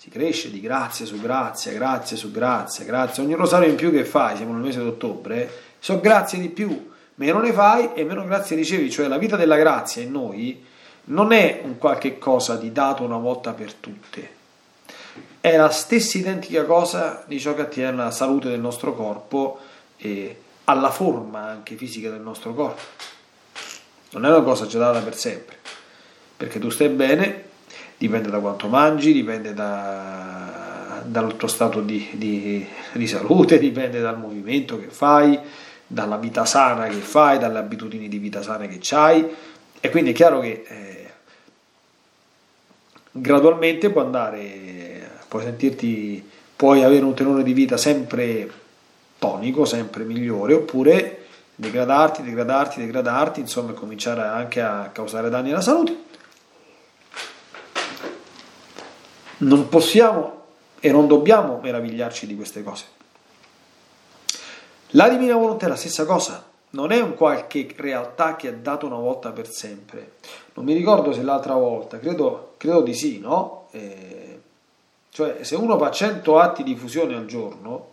Si 0.02 0.10
cresce 0.10 0.50
di 0.50 0.60
grazia 0.60 1.06
su 1.06 1.20
grazia, 1.20 1.70
grazia 1.70 2.16
su 2.16 2.32
grazia, 2.32 2.84
grazia. 2.84 3.22
Ogni 3.22 3.34
rosario 3.34 3.68
in 3.68 3.76
più 3.76 3.92
che 3.92 4.04
fai, 4.04 4.34
siamo 4.34 4.52
nel 4.52 4.60
mese 4.60 4.80
d'ottobre, 4.80 5.48
sono 5.78 6.00
grazie 6.00 6.40
di 6.40 6.48
più. 6.48 6.90
Meno 7.14 7.38
ne 7.38 7.52
fai 7.52 7.90
e 7.94 8.02
meno 8.02 8.24
grazie 8.24 8.56
ricevi, 8.56 8.90
cioè 8.90 9.06
la 9.06 9.16
vita 9.16 9.36
della 9.36 9.56
grazia 9.56 10.02
in 10.02 10.10
noi 10.10 10.60
non 11.04 11.30
è 11.30 11.60
un 11.62 11.78
qualche 11.78 12.18
cosa 12.18 12.56
di 12.56 12.72
dato 12.72 13.04
una 13.04 13.16
volta 13.16 13.52
per 13.52 13.74
tutte, 13.74 14.30
è 15.40 15.56
la 15.56 15.70
stessa 15.70 16.18
identica 16.18 16.64
cosa 16.64 17.22
di 17.28 17.38
ciò 17.38 17.54
che 17.54 17.60
attiene 17.60 17.90
alla 17.90 18.10
salute 18.10 18.48
del 18.48 18.58
nostro 18.58 18.96
corpo 18.96 19.60
e 19.98 20.36
alla 20.64 20.90
forma 20.90 21.42
anche 21.42 21.76
fisica 21.76 22.10
del 22.10 22.22
nostro 22.22 22.52
corpo. 22.54 22.82
Non 24.10 24.24
è 24.24 24.30
una 24.30 24.42
cosa 24.42 24.66
già 24.66 24.80
data 24.80 24.98
per 24.98 25.14
sempre, 25.14 25.58
perché 26.36 26.58
tu 26.58 26.70
stai 26.70 26.88
bene, 26.88 27.50
dipende 28.02 28.30
da 28.30 28.40
quanto 28.40 28.66
mangi, 28.66 29.12
dipende 29.12 29.54
da, 29.54 31.02
dal 31.04 31.36
tuo 31.36 31.46
stato 31.46 31.80
di, 31.80 32.08
di, 32.14 32.66
di 32.94 33.06
salute, 33.06 33.58
dipende 33.60 34.00
dal 34.00 34.18
movimento 34.18 34.76
che 34.76 34.88
fai, 34.88 35.38
dalla 35.86 36.16
vita 36.16 36.44
sana 36.44 36.88
che 36.88 36.96
fai, 36.96 37.38
dalle 37.38 37.58
abitudini 37.58 38.08
di 38.08 38.18
vita 38.18 38.42
sana 38.42 38.66
che 38.66 38.80
hai. 38.96 39.24
E 39.78 39.90
quindi 39.90 40.10
è 40.10 40.14
chiaro 40.14 40.40
che 40.40 40.64
eh, 40.66 41.10
gradualmente 43.12 43.90
può 43.90 44.00
andare, 44.00 45.08
puoi 45.28 45.44
sentirti, 45.44 46.28
puoi 46.56 46.82
avere 46.82 47.04
un 47.04 47.14
tenore 47.14 47.44
di 47.44 47.52
vita 47.52 47.76
sempre 47.76 48.50
tonico, 49.20 49.64
sempre 49.64 50.02
migliore, 50.02 50.54
oppure 50.54 51.18
degradarti, 51.54 52.22
degradarti, 52.22 52.80
degradarti, 52.80 53.38
insomma 53.38 53.70
cominciare 53.74 54.22
anche 54.22 54.60
a 54.60 54.90
causare 54.92 55.30
danni 55.30 55.52
alla 55.52 55.60
salute. 55.60 56.10
Non 59.42 59.68
possiamo 59.68 60.40
e 60.80 60.90
non 60.90 61.06
dobbiamo 61.06 61.60
meravigliarci 61.62 62.26
di 62.26 62.34
queste 62.34 62.62
cose. 62.62 62.84
La 64.94 65.08
divina 65.08 65.36
volontà 65.36 65.66
è 65.66 65.68
la 65.68 65.76
stessa 65.76 66.04
cosa, 66.04 66.44
non 66.70 66.90
è 66.90 67.00
un 67.00 67.14
qualche 67.14 67.72
realtà 67.76 68.36
che 68.36 68.48
è 68.48 68.54
dato 68.54 68.86
una 68.86 68.96
volta 68.96 69.30
per 69.30 69.48
sempre. 69.50 70.14
Non 70.54 70.64
mi 70.64 70.74
ricordo 70.74 71.12
se 71.12 71.22
l'altra 71.22 71.54
volta, 71.54 71.98
credo, 71.98 72.54
credo 72.56 72.82
di 72.82 72.94
sì, 72.94 73.18
no? 73.18 73.68
Eh, 73.70 74.40
cioè, 75.10 75.44
se 75.44 75.54
uno 75.56 75.78
fa 75.78 75.90
100 75.90 76.38
atti 76.38 76.62
di 76.62 76.74
fusione 76.74 77.14
al 77.14 77.26
giorno, 77.26 77.88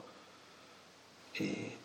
eh, 1.34 1.78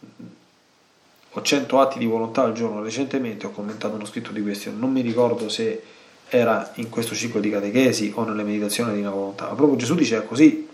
o 1.31 1.43
100 1.43 1.81
atti 1.81 1.99
di 1.99 2.07
volontà 2.07 2.43
al 2.43 2.53
giorno, 2.53 2.83
recentemente 2.83 3.47
ho 3.47 3.51
commentato 3.51 3.95
uno 3.95 4.05
scritto 4.05 4.31
di 4.31 4.43
questo, 4.43 4.71
non 4.71 4.93
mi 4.93 5.01
ricordo 5.01 5.49
se 5.49 5.83
era 6.29 6.73
in 6.77 6.89
questo 6.89 7.15
ciclo 7.15 7.41
di 7.41 7.51
catechesi 7.51 8.13
o 8.15 8.25
nelle 8.25 8.43
meditazioni 8.43 8.95
di 8.95 9.01
una 9.01 9.11
volontà, 9.11 9.49
ma 9.49 9.55
proprio 9.55 9.77
Gesù 9.77 9.95
diceva 9.95 10.23
così, 10.23 10.69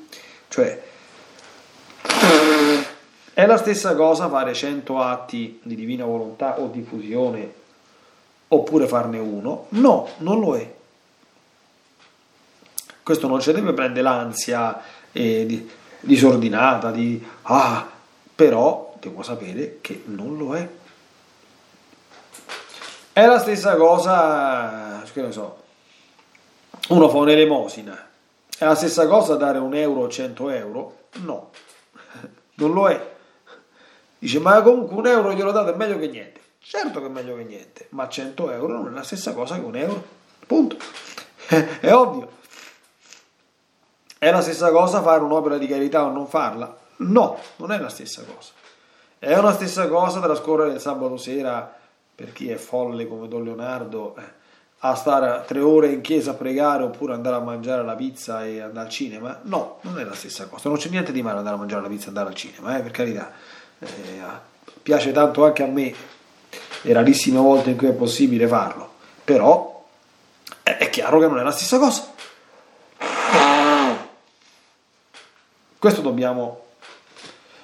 cioè 0.48 0.82
è 3.32 3.46
la 3.46 3.56
stessa 3.56 3.94
cosa 3.94 4.28
fare 4.28 4.52
100 4.52 5.00
atti 5.00 5.60
di 5.62 5.74
divina 5.74 6.04
volontà 6.04 6.60
o 6.60 6.68
di 6.68 6.82
fusione 6.82 7.52
oppure 8.48 8.86
farne 8.86 9.18
uno? 9.18 9.66
No, 9.70 10.08
non 10.18 10.40
lo 10.40 10.56
è. 10.56 10.74
Questo 13.02 13.28
non 13.28 13.40
ci 13.40 13.52
deve 13.52 13.72
prendere 13.72 14.02
l'ansia 14.02 14.80
eh, 15.12 15.46
di, 15.46 15.68
disordinata, 16.00 16.90
di 16.90 17.24
ah, 17.42 17.88
però 18.34 18.94
devo 19.00 19.22
sapere 19.22 19.78
che 19.80 20.02
non 20.06 20.36
lo 20.36 20.54
è. 20.54 20.68
È 23.20 23.26
la 23.26 23.38
stessa 23.38 23.76
cosa, 23.76 25.02
che 25.12 25.20
ne 25.20 25.30
so, 25.30 25.58
uno 26.88 27.10
fa 27.10 27.18
un'elemosina. 27.18 28.08
È 28.56 28.64
la 28.64 28.74
stessa 28.74 29.06
cosa 29.06 29.34
dare 29.34 29.58
un 29.58 29.74
euro 29.74 30.04
o 30.04 30.08
100 30.08 30.48
euro? 30.48 30.98
No, 31.16 31.50
non 32.56 32.72
lo 32.72 32.88
è. 32.88 33.14
Dice, 34.18 34.38
ma 34.38 34.62
comunque 34.62 34.96
un 34.96 35.06
euro 35.06 35.34
glielo 35.34 35.52
date 35.52 35.72
è 35.72 35.76
meglio 35.76 35.98
che 35.98 36.08
niente. 36.08 36.40
Certo 36.60 36.98
che 37.00 37.06
è 37.06 37.08
meglio 37.10 37.36
che 37.36 37.44
niente, 37.44 37.88
ma 37.90 38.08
100 38.08 38.52
euro 38.52 38.72
non 38.78 38.88
è 38.88 38.90
la 38.94 39.02
stessa 39.02 39.34
cosa 39.34 39.56
che 39.56 39.66
un 39.66 39.76
euro. 39.76 40.02
Punto. 40.46 40.78
è 41.46 41.92
ovvio. 41.92 42.30
È 44.16 44.30
la 44.30 44.40
stessa 44.40 44.70
cosa 44.70 45.02
fare 45.02 45.22
un'opera 45.22 45.58
di 45.58 45.66
carità 45.66 46.06
o 46.06 46.10
non 46.10 46.26
farla? 46.26 46.74
No, 46.96 47.38
non 47.56 47.70
è 47.70 47.78
la 47.78 47.90
stessa 47.90 48.22
cosa. 48.22 48.52
È 49.18 49.36
una 49.36 49.52
stessa 49.52 49.88
cosa 49.88 50.20
trascorrere 50.20 50.72
il 50.72 50.80
sabato 50.80 51.18
sera, 51.18 51.79
per 52.20 52.34
chi 52.34 52.50
è 52.50 52.56
folle 52.56 53.08
come 53.08 53.28
Don 53.28 53.42
Leonardo, 53.42 54.14
eh, 54.18 54.22
a 54.80 54.94
stare 54.94 55.42
tre 55.46 55.60
ore 55.60 55.88
in 55.88 56.02
chiesa 56.02 56.32
a 56.32 56.34
pregare 56.34 56.82
oppure 56.82 57.14
andare 57.14 57.36
a 57.36 57.40
mangiare 57.40 57.82
la 57.82 57.94
pizza 57.94 58.44
e 58.44 58.60
andare 58.60 58.88
al 58.88 58.92
cinema? 58.92 59.40
No, 59.44 59.78
non 59.80 59.98
è 59.98 60.04
la 60.04 60.12
stessa 60.12 60.46
cosa. 60.46 60.68
Non 60.68 60.76
c'è 60.76 60.90
niente 60.90 61.12
di 61.12 61.22
male 61.22 61.38
andare 61.38 61.56
a 61.56 61.58
mangiare 61.58 61.80
la 61.80 61.88
pizza 61.88 62.04
e 62.04 62.08
andare 62.08 62.28
al 62.28 62.34
cinema, 62.34 62.76
eh, 62.76 62.82
per 62.82 62.90
carità 62.90 63.32
eh, 63.78 63.88
piace 64.82 65.12
tanto 65.12 65.46
anche 65.46 65.62
a 65.62 65.66
me, 65.66 65.94
e 66.82 66.92
rarissime 66.92 67.38
volte 67.38 67.70
in 67.70 67.78
cui 67.78 67.86
è 67.86 67.92
possibile 67.92 68.46
farlo, 68.46 68.92
però 69.24 69.82
è 70.62 70.90
chiaro 70.90 71.20
che 71.20 71.26
non 71.26 71.38
è 71.38 71.42
la 71.42 71.52
stessa 71.52 71.78
cosa. 71.78 72.12
Questo 75.78 76.02
dobbiamo, 76.02 76.66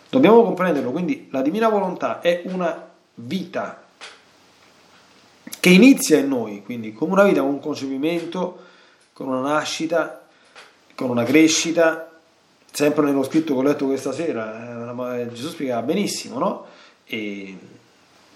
dobbiamo 0.08 0.42
comprenderlo, 0.42 0.92
quindi 0.92 1.28
la 1.30 1.42
divina 1.42 1.68
volontà 1.68 2.20
è 2.20 2.40
una 2.46 2.88
vita 3.16 3.84
che 5.66 5.72
inizia 5.72 6.18
in 6.18 6.28
noi, 6.28 6.62
quindi 6.62 6.92
come 6.92 7.10
una 7.10 7.24
vita, 7.24 7.40
con 7.40 7.50
un 7.50 7.58
concepimento, 7.58 8.66
con 9.12 9.26
una 9.26 9.40
nascita, 9.40 10.24
con 10.94 11.10
una 11.10 11.24
crescita, 11.24 12.08
sempre 12.70 13.04
nello 13.06 13.24
scritto 13.24 13.52
che 13.52 13.58
ho 13.58 13.62
letto 13.64 13.86
questa 13.86 14.12
sera, 14.12 15.18
eh, 15.18 15.32
Gesù 15.32 15.48
spiega 15.48 15.82
benissimo, 15.82 16.38
no? 16.38 16.66
E 17.04 17.58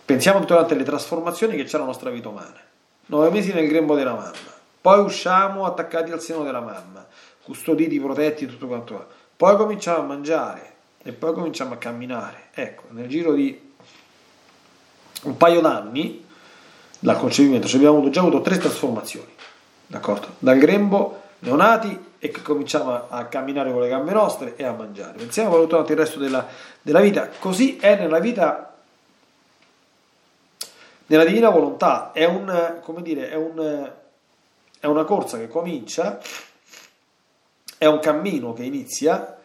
pensiamo 0.05 0.41
durante 0.41 0.75
le 0.75 0.83
trasformazioni 0.83 1.55
che 1.55 1.63
c'è 1.63 1.79
la 1.79 1.85
nostra 1.85 2.11
vita 2.11 2.31
umana. 2.31 2.59
Nove 3.07 3.31
mesi 3.31 3.53
nel 3.53 3.69
grembo 3.69 3.95
della 3.95 4.15
mamma, 4.15 4.33
poi 4.81 4.99
usciamo 4.99 5.67
attaccati 5.67 6.11
al 6.11 6.21
seno 6.21 6.43
della 6.43 6.61
mamma, 6.61 7.07
custoditi, 7.45 8.01
protetti, 8.01 8.47
tutto 8.47 8.67
quanto. 8.67 9.07
Poi 9.37 9.57
cominciamo 9.57 9.99
a 9.99 10.03
mangiare 10.03 10.75
e 11.01 11.13
poi 11.13 11.33
cominciamo 11.33 11.75
a 11.75 11.77
camminare. 11.77 12.49
Ecco, 12.55 12.87
nel 12.89 13.07
giro 13.07 13.35
di 13.35 13.71
un 15.23 15.37
paio 15.37 15.61
d'anni 15.61 16.27
dal 17.01 17.19
concepimento 17.19 17.67
ci 17.67 17.77
abbiamo 17.77 18.09
già 18.11 18.21
avuto 18.21 18.41
tre 18.41 18.59
trasformazioni, 18.59 19.33
d'accordo? 19.87 20.35
Dal 20.39 20.59
grembo 20.59 21.23
neonati 21.41 22.09
e 22.19 22.29
che 22.29 22.43
cominciamo 22.43 23.09
a 23.09 23.25
camminare 23.25 23.73
con 23.73 23.81
le 23.81 23.89
gambe 23.89 24.13
nostre 24.13 24.55
e 24.57 24.65
a 24.65 24.73
mangiare. 24.73 25.17
Pensiamo 25.17 25.57
a 25.57 25.61
tutto 25.61 25.79
il 25.79 25.97
resto 25.97 26.19
della, 26.19 26.47
della 26.83 27.01
vita. 27.01 27.29
Così 27.39 27.79
è 27.79 27.97
nella 27.97 28.19
vita, 28.19 28.77
nella 31.07 31.25
divina 31.25 31.49
volontà. 31.49 32.13
È, 32.13 32.27
un, 32.27 32.81
come 32.83 33.01
dire, 33.01 33.31
è, 33.31 33.37
un, 33.37 33.91
è 34.79 34.87
una 34.87 35.05
corsa 35.05 35.39
che 35.39 35.49
comincia, 35.49 36.21
è 37.79 37.87
un 37.87 37.99
cammino 38.01 38.53
che 38.53 38.65
inizia, 38.65 39.39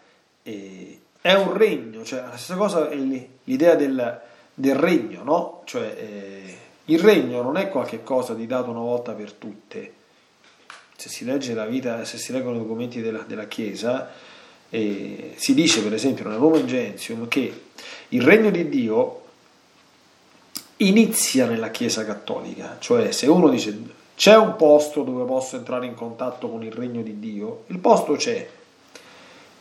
è 0.44 1.34
un 1.34 1.54
regno, 1.54 2.04
cioè 2.04 2.20
la 2.24 2.36
stessa 2.36 2.56
cosa 2.56 2.90
è 2.90 2.96
l'idea 2.96 3.76
del, 3.76 4.22
del 4.54 4.76
regno, 4.76 5.24
no? 5.24 5.62
Cioè, 5.64 5.96
eh, 5.98 6.58
il 6.86 7.00
regno 7.00 7.42
non 7.42 7.58
è 7.58 7.70
qualcosa 7.70 8.34
di 8.34 8.46
dato 8.46 8.70
una 8.70 8.80
volta 8.80 9.14
per 9.14 9.32
tutte. 9.34 9.94
Se 10.96 11.10
si 11.10 11.26
legge 11.26 11.54
la 11.54 11.66
vita, 11.66 12.06
se 12.06 12.18
si 12.18 12.32
leggono 12.32 12.56
i 12.56 12.60
documenti 12.60 13.02
della, 13.02 13.20
della 13.20 13.48
Chiesa, 13.48 14.12
eh, 14.70 15.34
si 15.36 15.54
dice 15.54 15.82
per 15.82 15.94
esempio 15.94 16.28
nel 16.28 16.38
Roman 16.38 16.66
Gentium 16.66 17.28
che 17.28 17.62
il 18.10 18.22
regno 18.22 18.50
di 18.50 18.70
Dio 18.70 19.22
inizia 20.78 21.46
nella 21.48 21.70
Chiesa 21.70 22.06
cattolica, 22.06 22.78
cioè 22.80 23.12
se 23.12 23.28
uno 23.28 23.50
dice 23.50 23.94
c'è 24.16 24.36
un 24.38 24.56
posto 24.56 25.04
dove 25.04 25.26
posso 25.26 25.58
entrare 25.58 25.86
in 25.86 25.94
contatto 25.94 26.50
con 26.50 26.64
il 26.64 26.72
regno 26.72 27.02
di 27.02 27.20
Dio, 27.20 27.64
il 27.68 27.80
posto 27.80 28.14
c'è, 28.14 28.48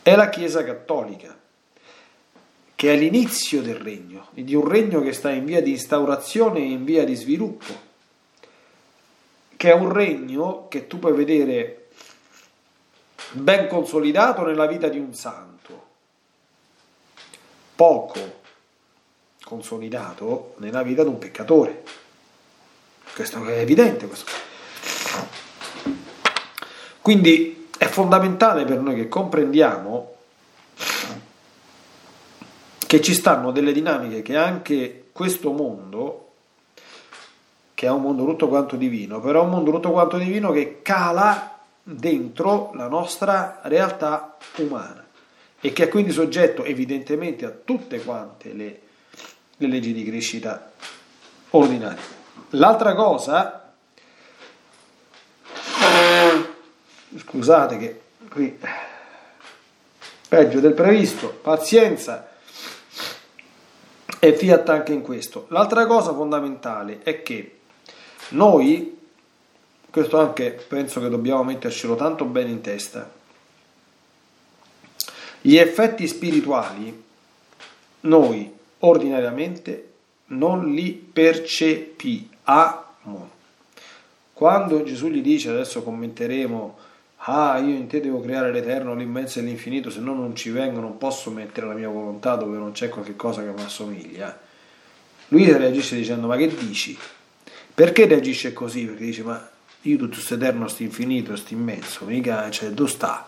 è 0.01 0.15
la 0.15 0.29
Chiesa 0.29 0.63
cattolica, 0.63 1.37
che 2.75 2.93
è 2.93 2.97
l'inizio 2.97 3.61
del 3.61 3.75
regno, 3.75 4.27
di 4.31 4.53
un 4.53 4.67
regno 4.67 5.01
che 5.01 5.13
sta 5.13 5.31
in 5.31 5.45
via 5.45 5.61
di 5.61 5.71
instaurazione 5.71 6.59
e 6.59 6.71
in 6.71 6.83
via 6.83 7.05
di 7.05 7.15
sviluppo 7.15 7.85
che 9.55 9.71
è 9.71 9.73
un 9.73 9.91
regno 9.91 10.67
che 10.67 10.87
tu 10.87 10.99
puoi 10.99 11.13
vedere 11.13 11.87
ben 13.31 13.67
consolidato 13.67 14.45
nella 14.45 14.67
vita 14.67 14.89
di 14.89 14.99
un 14.99 15.13
santo, 15.13 15.85
poco 17.75 18.43
consolidato 19.43 20.55
nella 20.57 20.83
vita 20.83 21.03
di 21.03 21.09
un 21.09 21.17
peccatore. 21.17 21.83
Questo 23.13 23.43
è 23.45 23.59
evidente. 23.59 24.07
Questo. 24.07 24.31
Quindi 27.01 27.69
è 27.77 27.85
fondamentale 27.85 28.65
per 28.65 28.79
noi 28.79 28.95
che 28.95 29.07
comprendiamo 29.07 30.14
che 32.85 33.01
ci 33.01 33.13
stanno 33.13 33.51
delle 33.51 33.71
dinamiche 33.71 34.21
che 34.21 34.35
anche 34.35 35.05
questo 35.11 35.51
mondo, 35.51 36.31
che 37.73 37.87
è 37.87 37.89
un 37.89 38.01
mondo 38.01 38.25
tutto 38.25 38.47
quanto 38.47 38.75
divino, 38.75 39.19
però 39.19 39.41
è 39.41 39.43
un 39.43 39.49
mondo 39.49 39.71
tutto 39.71 39.91
quanto 39.91 40.17
divino 40.17 40.51
che 40.51 40.81
cala 40.81 41.59
dentro 41.81 42.71
la 42.73 42.87
nostra 42.87 43.59
realtà 43.63 44.37
umana 44.57 45.05
e 45.59 45.73
che 45.73 45.83
è 45.83 45.87
quindi 45.87 46.11
soggetto 46.11 46.63
evidentemente 46.63 47.45
a 47.45 47.49
tutte 47.49 48.03
quante 48.03 48.53
le, 48.53 48.79
le 49.57 49.67
leggi 49.67 49.93
di 49.93 50.03
crescita 50.03 50.71
ordinarie. 51.51 52.13
L'altra 52.51 52.93
cosa, 52.93 53.73
scusate 57.17 57.77
che 57.77 58.01
qui 58.29 58.59
peggio 60.27 60.59
del 60.59 60.73
previsto, 60.73 61.29
pazienza 61.29 62.33
e 64.27 64.35
fiat 64.35 64.67
anche 64.69 64.91
in 64.93 65.01
questo. 65.01 65.45
L'altra 65.49 65.85
cosa 65.85 66.13
fondamentale 66.13 67.01
è 67.03 67.21
che 67.21 67.57
noi, 68.29 68.97
questo 69.89 70.19
anche 70.19 70.51
penso 70.67 70.99
che 70.99 71.09
dobbiamo 71.09 71.43
mettercelo 71.43 71.95
tanto 71.95 72.25
bene 72.25 72.49
in 72.49 72.61
testa, 72.61 73.11
gli 75.41 75.57
effetti 75.57 76.07
spirituali 76.07 77.03
noi 78.01 78.51
ordinariamente 78.79 79.91
non 80.27 80.73
li 80.73 80.91
percepiamo. 80.91 82.33
Quando 84.33 84.83
Gesù 84.83 85.07
gli 85.09 85.21
dice, 85.21 85.49
adesso 85.49 85.83
commenteremo, 85.83 86.77
ah 87.27 87.57
io 87.59 87.75
in 87.75 87.87
te 87.87 88.01
devo 88.01 88.19
creare 88.21 88.51
l'eterno, 88.51 88.95
l'immenso 88.95 89.39
e 89.39 89.43
l'infinito, 89.43 89.89
se 89.89 89.99
no 89.99 90.13
non 90.13 90.35
ci 90.35 90.49
vengo, 90.49 90.79
non 90.79 90.97
posso 90.97 91.31
mettere 91.31 91.67
la 91.67 91.73
mia 91.73 91.89
volontà 91.89 92.35
dove 92.35 92.57
non 92.57 92.71
c'è 92.71 92.89
qualche 92.89 93.15
cosa 93.15 93.41
che 93.41 93.51
mi 93.51 93.63
assomiglia. 93.63 94.37
Lui 95.29 95.51
reagisce 95.51 95.95
dicendo, 95.95 96.27
ma 96.27 96.37
che 96.37 96.47
dici? 96.47 96.97
Perché 97.73 98.05
reagisce 98.05 98.53
così? 98.53 98.85
Perché 98.85 99.05
dice, 99.05 99.23
ma 99.23 99.49
io 99.81 99.97
tutto 99.97 100.13
questo 100.13 100.35
eterno, 100.35 100.61
questo 100.61 100.83
infinito, 100.83 101.29
questo 101.29 101.53
immenso, 101.53 102.05
mica, 102.05 102.49
cioè, 102.49 102.69
dove 102.69 102.89
sta? 102.89 103.25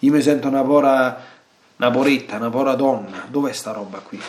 Io 0.00 0.12
mi 0.12 0.22
sento 0.22 0.48
una 0.48 0.62
pora 0.62 1.32
una 1.76 1.90
poretta, 1.90 2.36
una 2.36 2.50
pora 2.50 2.74
donna, 2.74 3.26
dov'è 3.28 3.52
sta 3.52 3.72
roba 3.72 3.98
qui? 3.98 4.20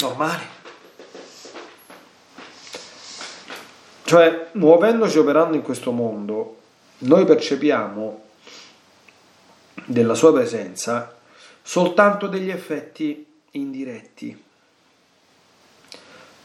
Normale. 0.00 0.60
Cioè, 4.04 4.48
muovendoci 4.52 5.18
operando 5.18 5.54
in 5.56 5.62
questo 5.62 5.92
mondo, 5.92 6.61
noi 7.02 7.24
percepiamo 7.24 8.22
della 9.86 10.14
sua 10.14 10.32
presenza 10.32 11.16
soltanto 11.62 12.26
degli 12.26 12.50
effetti 12.50 13.26
indiretti, 13.52 14.42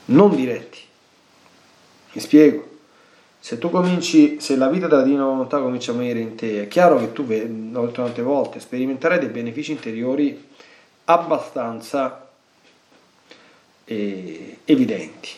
non 0.05 0.35
diretti. 0.35 0.79
Mi 2.13 2.21
spiego 2.21 2.75
se 3.39 3.57
tu 3.59 3.69
cominci, 3.69 4.41
se 4.41 4.57
la 4.57 4.67
vita 4.67 4.87
della 4.87 5.03
divina 5.03 5.23
volontà 5.23 5.59
comincia 5.59 5.91
a 5.91 5.95
venire 5.95 6.19
in 6.19 6.35
te, 6.35 6.63
è 6.63 6.67
chiaro 6.67 6.97
che 6.97 7.13
tu, 7.13 7.25
l'ho 7.25 7.91
tante 7.91 8.21
volte, 8.21 8.59
sperimenterai 8.59 9.19
dei 9.19 9.29
benefici 9.29 9.71
interiori 9.71 10.49
abbastanza 11.05 12.29
eh, 13.85 14.57
evidenti. 14.65 15.29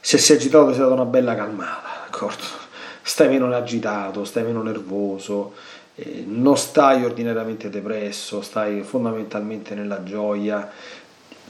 Se 0.00 0.18
sei 0.18 0.36
agitato 0.36 0.66
ti 0.66 0.72
sei 0.72 0.82
dato 0.82 0.92
una 0.92 1.06
bella 1.06 1.34
calmata, 1.34 1.88
d'accordo? 2.04 2.61
Stai 3.02 3.28
meno 3.28 3.52
agitato, 3.52 4.24
stai 4.24 4.44
meno 4.44 4.62
nervoso, 4.62 5.54
eh, 5.96 6.24
non 6.26 6.56
stai 6.56 7.04
ordinariamente 7.04 7.68
depresso, 7.68 8.40
stai 8.40 8.82
fondamentalmente 8.82 9.74
nella 9.74 10.02
gioia, 10.02 10.70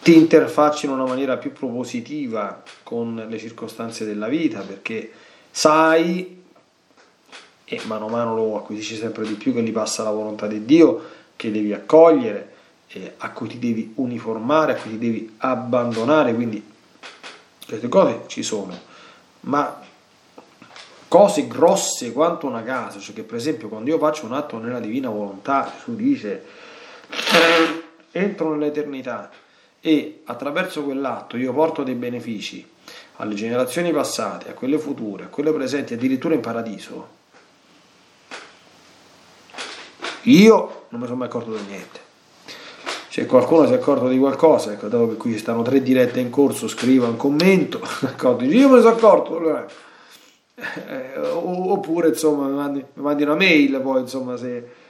ti 0.03 0.17
interfacci 0.17 0.87
in 0.87 0.93
una 0.93 1.05
maniera 1.05 1.37
più 1.37 1.53
propositiva 1.53 2.63
con 2.83 3.27
le 3.29 3.39
circostanze 3.39 4.05
della 4.05 4.27
vita 4.27 4.61
perché 4.61 5.13
sai 5.49 6.43
e 7.65 7.81
mano 7.85 8.07
a 8.07 8.11
mano 8.11 8.35
lo 8.35 8.57
acquisisci 8.57 8.97
sempre 8.97 9.25
di 9.25 9.35
più 9.35 9.55
che 9.55 9.63
gli 9.63 9.71
passa 9.71 10.03
la 10.03 10.11
volontà 10.11 10.49
di 10.49 10.65
Dio 10.65 11.09
che 11.37 11.53
devi 11.53 11.73
accogliere 11.73 12.51
a 13.19 13.31
cui 13.31 13.49
ti 13.49 13.59
devi 13.59 13.93
uniformare 13.95 14.73
a 14.73 14.75
cui 14.77 14.91
ti 14.91 14.99
devi 14.99 15.35
abbandonare 15.39 16.35
quindi 16.35 16.63
queste 17.67 17.89
cose 17.89 18.23
ci 18.27 18.43
sono. 18.43 18.77
Ma 19.43 19.81
cose 21.13 21.47
grosse 21.47 22.11
quanto 22.11 22.47
una 22.47 22.63
casa 22.63 22.99
cioè 22.99 23.15
che 23.15 23.23
per 23.23 23.37
esempio 23.37 23.69
quando 23.69 23.91
io 23.91 23.99
faccio 23.99 24.25
un 24.25 24.33
atto 24.33 24.57
nella 24.57 24.81
divina 24.81 25.11
volontà 25.11 25.71
Gesù 25.77 25.95
dice 25.95 26.43
entro 28.13 28.55
nell'eternità 28.55 29.31
e 29.79 30.23
attraverso 30.25 30.83
quell'atto 30.83 31.37
io 31.37 31.53
porto 31.53 31.83
dei 31.83 31.97
benefici 31.97 32.67
alle 33.17 33.35
generazioni 33.35 33.93
passate, 33.93 34.49
a 34.49 34.55
quelle 34.55 34.79
future, 34.79 35.25
a 35.25 35.27
quelle 35.27 35.53
presenti, 35.53 35.93
addirittura 35.93 36.35
in 36.35 36.41
paradiso, 36.41 37.09
io 40.23 40.87
non 40.89 41.01
mi 41.01 41.07
sono 41.07 41.19
mai 41.19 41.29
accorto 41.29 41.55
di 41.55 41.63
niente. 41.69 42.01
Se 43.09 43.27
qualcuno 43.27 43.67
si 43.67 43.75
è 43.75 43.77
accorto 43.77 44.09
di 44.09 44.19
qualcosa, 44.19 44.73
ecco, 44.73 44.89
dopo 44.89 45.11
che 45.11 45.17
qui 45.17 45.33
ci 45.33 45.39
stanno 45.39 45.61
tre 45.61 45.83
dirette 45.83 46.21
in 46.21 46.31
corso, 46.31 46.67
scriva 46.67 47.07
un 47.07 47.19
commento, 47.19 47.81
io 48.41 48.69
me 48.69 48.77
ne 48.77 48.81
sono 48.81 48.89
accorto, 48.89 49.67
eh, 50.89 51.19
oppure 51.19 52.09
insomma 52.09 52.47
mi 52.47 52.55
mandi, 52.55 52.85
mi 52.95 53.03
mandi 53.03 53.23
una 53.23 53.35
mail 53.35 53.81
poi 53.81 54.01
insomma 54.01 54.37
se 54.37 54.81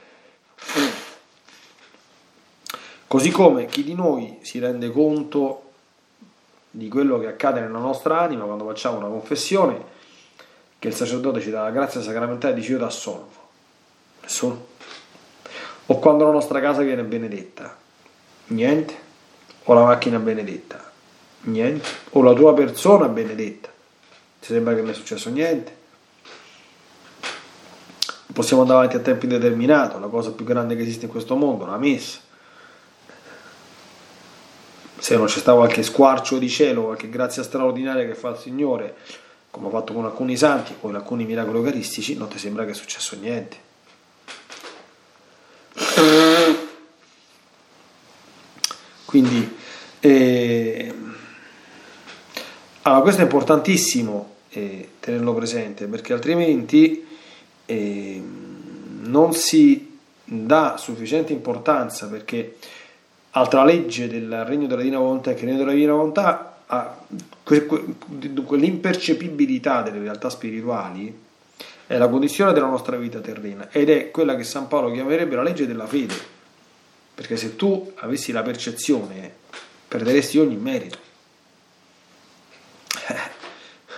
Così 3.13 3.29
come 3.29 3.67
chi 3.67 3.83
di 3.83 3.93
noi 3.93 4.39
si 4.41 4.57
rende 4.57 4.89
conto 4.89 5.61
di 6.71 6.87
quello 6.87 7.19
che 7.19 7.27
accade 7.27 7.59
nella 7.59 7.77
nostra 7.77 8.19
anima 8.19 8.45
quando 8.45 8.65
facciamo 8.65 8.97
una 8.97 9.07
confessione, 9.07 9.79
che 10.79 10.87
il 10.87 10.95
sacerdote 10.95 11.39
ci 11.39 11.51
dà 11.51 11.61
la 11.61 11.69
grazia 11.69 12.01
sacramentale 12.01 12.53
e 12.53 12.55
dice 12.55 12.71
io 12.71 12.79
ti 12.79 12.83
assolvo. 12.85 13.49
Nessuno. 14.23 14.65
O 15.85 15.99
quando 15.99 16.25
la 16.25 16.31
nostra 16.31 16.59
casa 16.59 16.81
viene 16.81 17.03
benedetta. 17.03 17.77
Niente. 18.47 18.95
O 19.65 19.73
la 19.75 19.83
macchina 19.83 20.17
benedetta. 20.17 20.91
Niente. 21.41 21.87
O 22.13 22.23
la 22.23 22.33
tua 22.33 22.55
persona 22.55 23.07
benedetta. 23.09 23.69
Ti 24.43 24.51
sembra 24.51 24.75
che 24.75 24.81
non 24.81 24.89
è 24.89 24.93
successo 24.93 25.29
niente? 25.29 25.81
Possiamo 28.33 28.63
andare 28.63 28.79
avanti 28.79 28.97
a 28.97 28.99
tempo 28.99 29.23
indeterminato, 29.23 29.99
la 29.99 30.07
cosa 30.07 30.31
più 30.31 30.43
grande 30.43 30.75
che 30.75 30.81
esiste 30.81 31.05
in 31.05 31.11
questo 31.11 31.35
mondo, 31.35 31.65
la 31.65 31.77
messa 31.77 32.19
se 35.03 35.17
non 35.17 35.25
c'è 35.25 35.39
stato 35.39 35.57
qualche 35.57 35.83
squarcio 35.83 36.37
di 36.37 36.47
cielo, 36.47 36.83
qualche 36.83 37.09
grazia 37.09 37.43
straordinaria 37.43 38.05
che 38.05 38.15
fa 38.15 38.29
il 38.29 38.37
Signore, 38.37 38.95
come 39.51 39.67
ha 39.67 39.69
fatto 39.69 39.91
con 39.91 40.05
alcuni 40.05 40.37
santi 40.37 40.73
o 40.79 40.87
in 40.87 40.95
alcuni 40.95 41.25
miracoli 41.25 41.57
eucaristici, 41.57 42.15
non 42.15 42.29
ti 42.29 42.37
sembra 42.37 42.63
che 42.63 42.71
è 42.71 42.73
successo 42.73 43.17
niente. 43.17 43.57
Quindi, 49.03 49.57
eh, 49.99 50.93
allora 52.83 53.01
questo 53.01 53.19
è 53.19 53.23
importantissimo 53.25 54.32
eh, 54.53 54.89
tenerlo 54.99 55.33
presente 55.33 55.87
perché 55.87 56.13
altrimenti 56.13 57.05
eh, 57.65 58.21
non 59.01 59.33
si 59.33 59.97
dà 60.23 60.77
sufficiente 60.77 61.33
importanza 61.33 62.07
perché 62.07 62.55
Altra 63.35 63.63
legge 63.63 64.07
del 64.07 64.45
regno 64.45 64.67
della 64.67 64.81
divina 64.81 64.99
volontà 64.99 65.31
è 65.31 65.33
che 65.33 65.41
il 65.41 65.47
regno 65.47 65.57
della 65.59 65.71
divina 65.71 65.93
volontà 65.93 66.57
ha 66.67 66.95
quell'impercepibilità 67.43 69.81
delle 69.81 69.97
realtà 69.99 70.29
spirituali 70.29 71.21
è 71.87 71.97
la 71.97 72.09
condizione 72.09 72.53
della 72.53 72.67
nostra 72.67 72.95
vita 72.95 73.21
terrena 73.21 73.69
ed 73.71 73.89
è 73.89 74.11
quella 74.11 74.35
che 74.35 74.43
San 74.43 74.67
Paolo 74.67 74.91
chiamerebbe 74.91 75.35
la 75.35 75.41
legge 75.41 75.65
della 75.65 75.87
fede 75.87 76.13
perché 77.15 77.35
se 77.35 77.55
tu 77.55 77.93
avessi 77.95 78.31
la 78.31 78.43
percezione 78.43 79.33
perderesti 79.87 80.37
ogni 80.37 80.55
merito 80.55 80.99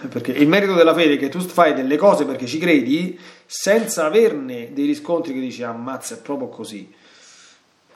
perché 0.10 0.32
il 0.32 0.48
merito 0.48 0.74
della 0.74 0.94
fede 0.94 1.14
è 1.14 1.18
che 1.18 1.30
tu 1.30 1.40
fai 1.40 1.74
delle 1.74 1.98
cose 1.98 2.26
perché 2.26 2.46
ci 2.46 2.58
credi 2.58 3.18
senza 3.46 4.06
averne 4.06 4.74
dei 4.74 4.86
riscontri 4.86 5.34
che 5.34 5.40
dici 5.40 5.64
ammazza 5.64 6.16
è 6.16 6.18
proprio 6.20 6.50
così 6.50 6.94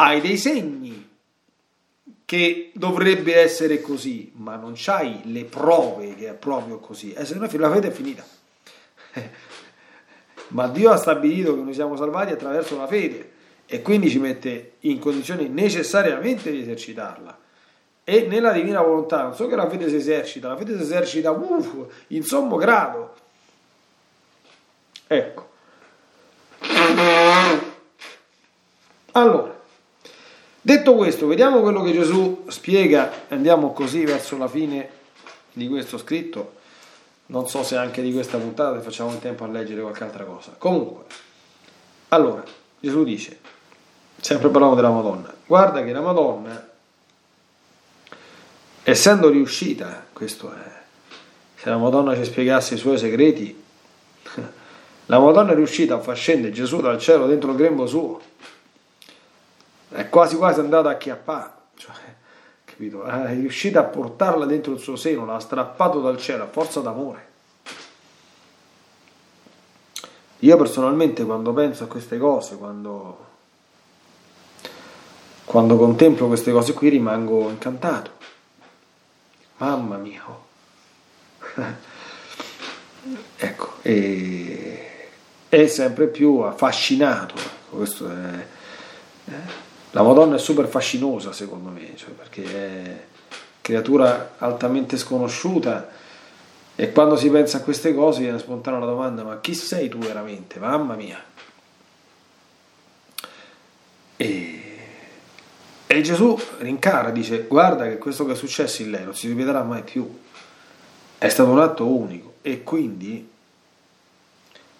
hai 0.01 0.21
dei 0.21 0.37
segni 0.37 1.07
che 2.23 2.71
dovrebbe 2.73 3.35
essere 3.35 3.81
così, 3.81 4.31
ma 4.35 4.55
non 4.55 4.73
c'hai 4.75 5.21
le 5.25 5.45
prove 5.45 6.15
che 6.15 6.29
è 6.29 6.33
proprio 6.33 6.77
così, 6.77 7.11
e 7.11 7.21
eh, 7.21 7.25
se 7.25 7.35
no 7.35 7.49
la 7.51 7.71
fede 7.71 7.87
è 7.87 7.91
finita. 7.91 8.23
ma 10.49 10.67
Dio 10.67 10.91
ha 10.91 10.95
stabilito 10.95 11.55
che 11.55 11.61
noi 11.61 11.73
siamo 11.73 11.95
salvati 11.95 12.31
attraverso 12.31 12.77
la 12.77 12.87
fede 12.87 13.31
e 13.65 13.81
quindi 13.81 14.09
ci 14.09 14.19
mette 14.19 14.73
in 14.81 14.99
condizione 14.99 15.47
necessariamente 15.47 16.51
di 16.51 16.61
esercitarla. 16.61 17.38
E 18.09 18.25
nella 18.25 18.51
divina 18.51 18.81
volontà, 18.81 19.21
non 19.21 19.35
so 19.35 19.45
che 19.45 19.55
la 19.55 19.69
fede 19.69 19.87
si 19.87 19.97
esercita, 19.97 20.47
la 20.47 20.57
fede 20.57 20.75
si 20.75 20.81
esercita 20.81 21.29
uff, 21.29 21.75
in 22.07 22.23
sommo 22.23 22.55
grado. 22.55 23.13
Ecco. 25.05 25.49
Allora, 29.11 29.55
detto 30.59 30.95
questo, 30.95 31.27
vediamo 31.27 31.61
quello 31.61 31.83
che 31.83 31.91
Gesù 31.91 32.45
spiega, 32.47 33.11
andiamo 33.27 33.73
così 33.73 34.03
verso 34.05 34.37
la 34.37 34.47
fine 34.47 34.89
di 35.53 35.67
questo 35.67 35.99
scritto. 35.99 36.53
Non 37.27 37.47
so 37.47 37.61
se 37.61 37.75
anche 37.75 38.01
di 38.01 38.11
questa 38.11 38.39
puntata 38.39 38.81
facciamo 38.81 39.11
il 39.11 39.19
tempo 39.19 39.43
a 39.43 39.47
leggere 39.47 39.81
qualche 39.81 40.03
altra 40.03 40.23
cosa. 40.23 40.55
Comunque, 40.57 41.03
allora, 42.07 42.43
Gesù 42.79 43.03
dice, 43.03 43.39
sempre 44.19 44.49
parlando 44.49 44.77
della 44.77 44.89
Madonna, 44.89 45.31
guarda 45.45 45.83
che 45.83 45.91
la 45.91 46.01
Madonna, 46.01 46.68
essendo 48.89 49.29
riuscita, 49.29 50.05
questo 50.13 50.51
è, 50.53 50.71
se 51.55 51.69
la 51.69 51.77
Madonna 51.77 52.15
ci 52.15 52.23
spiegasse 52.23 52.75
i 52.75 52.77
suoi 52.77 52.97
segreti, 52.97 53.63
la 55.05 55.19
Madonna 55.19 55.51
è 55.51 55.55
riuscita 55.55 55.95
a 55.95 55.99
far 55.99 56.15
scendere 56.15 56.53
Gesù 56.53 56.81
dal 56.81 56.99
cielo 56.99 57.25
dentro 57.25 57.51
il 57.51 57.57
grembo 57.57 57.87
suo, 57.87 58.21
è 59.89 60.07
quasi 60.09 60.35
quasi 60.35 60.59
andata 60.59 60.89
a 60.89 60.97
chiappare, 60.97 61.51
cioè, 61.75 61.95
capito? 62.63 63.03
È 63.03 63.33
riuscita 63.33 63.79
a 63.79 63.83
portarla 63.83 64.45
dentro 64.45 64.71
il 64.71 64.79
suo 64.79 64.95
seno, 64.95 65.25
l'ha 65.25 65.39
strappato 65.39 65.99
dal 65.99 66.17
cielo 66.17 66.43
a 66.43 66.47
forza 66.47 66.79
d'amore. 66.79 67.27
Io 70.39 70.55
personalmente 70.55 71.25
quando 71.25 71.51
penso 71.51 71.83
a 71.83 71.87
queste 71.87 72.17
cose, 72.17 72.55
quando, 72.55 73.25
quando 75.43 75.75
contemplo 75.75 76.27
queste 76.27 76.53
cose 76.53 76.73
qui 76.73 76.87
rimango 76.87 77.49
incantato. 77.49 78.11
Mamma 79.59 79.97
mia. 79.97 80.23
Oh. 80.25 80.47
ecco, 83.37 83.81
è 83.81 85.67
sempre 85.67 86.07
più 86.07 86.39
affascinato. 86.39 87.35
Questo 87.69 88.09
è, 88.09 88.45
eh, 89.25 89.67
la 89.91 90.01
Madonna 90.01 90.35
è 90.35 90.39
super 90.39 90.67
fascinosa 90.67 91.31
secondo 91.33 91.69
me, 91.69 91.95
cioè 91.95 92.09
perché 92.11 92.43
è 92.43 93.03
creatura 93.61 94.35
altamente 94.37 94.97
sconosciuta 94.97 95.89
e 96.75 96.91
quando 96.91 97.17
si 97.17 97.29
pensa 97.29 97.57
a 97.57 97.61
queste 97.61 97.93
cose 97.93 98.21
viene 98.21 98.39
spontanea 98.39 98.79
la 98.79 98.85
domanda, 98.85 99.23
ma 99.23 99.39
chi 99.41 99.53
sei 99.53 99.89
tu 99.89 99.97
veramente? 99.97 100.59
Mamma 100.59 100.95
mia. 100.95 101.21
E, 104.15 104.58
e 105.91 106.01
Gesù 106.01 106.39
rincara, 106.59 107.09
dice, 107.09 107.45
guarda 107.47 107.85
che 107.85 107.97
questo 107.97 108.25
che 108.25 108.33
è 108.33 108.35
successo 108.35 108.83
in 108.83 108.91
lei 108.91 109.03
non 109.03 109.15
si 109.15 109.27
ripeterà 109.27 109.63
mai 109.63 109.81
più. 109.81 110.07
È 111.17 111.27
stato 111.29 111.49
un 111.49 111.59
atto 111.59 111.87
unico. 111.87 112.35
E 112.41 112.61
quindi, 112.63 113.27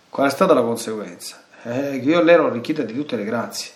qual 0.09 0.27
è 0.27 0.29
stata 0.29 0.53
la 0.53 0.61
conseguenza? 0.61 1.43
Eh, 1.63 1.99
che 1.99 2.09
io 2.09 2.19
a 2.19 2.21
lei 2.21 2.35
ero 2.35 2.45
arricchita 2.45 2.83
di 2.83 2.93
tutte 2.93 3.15
le 3.15 3.23
grazie. 3.23 3.71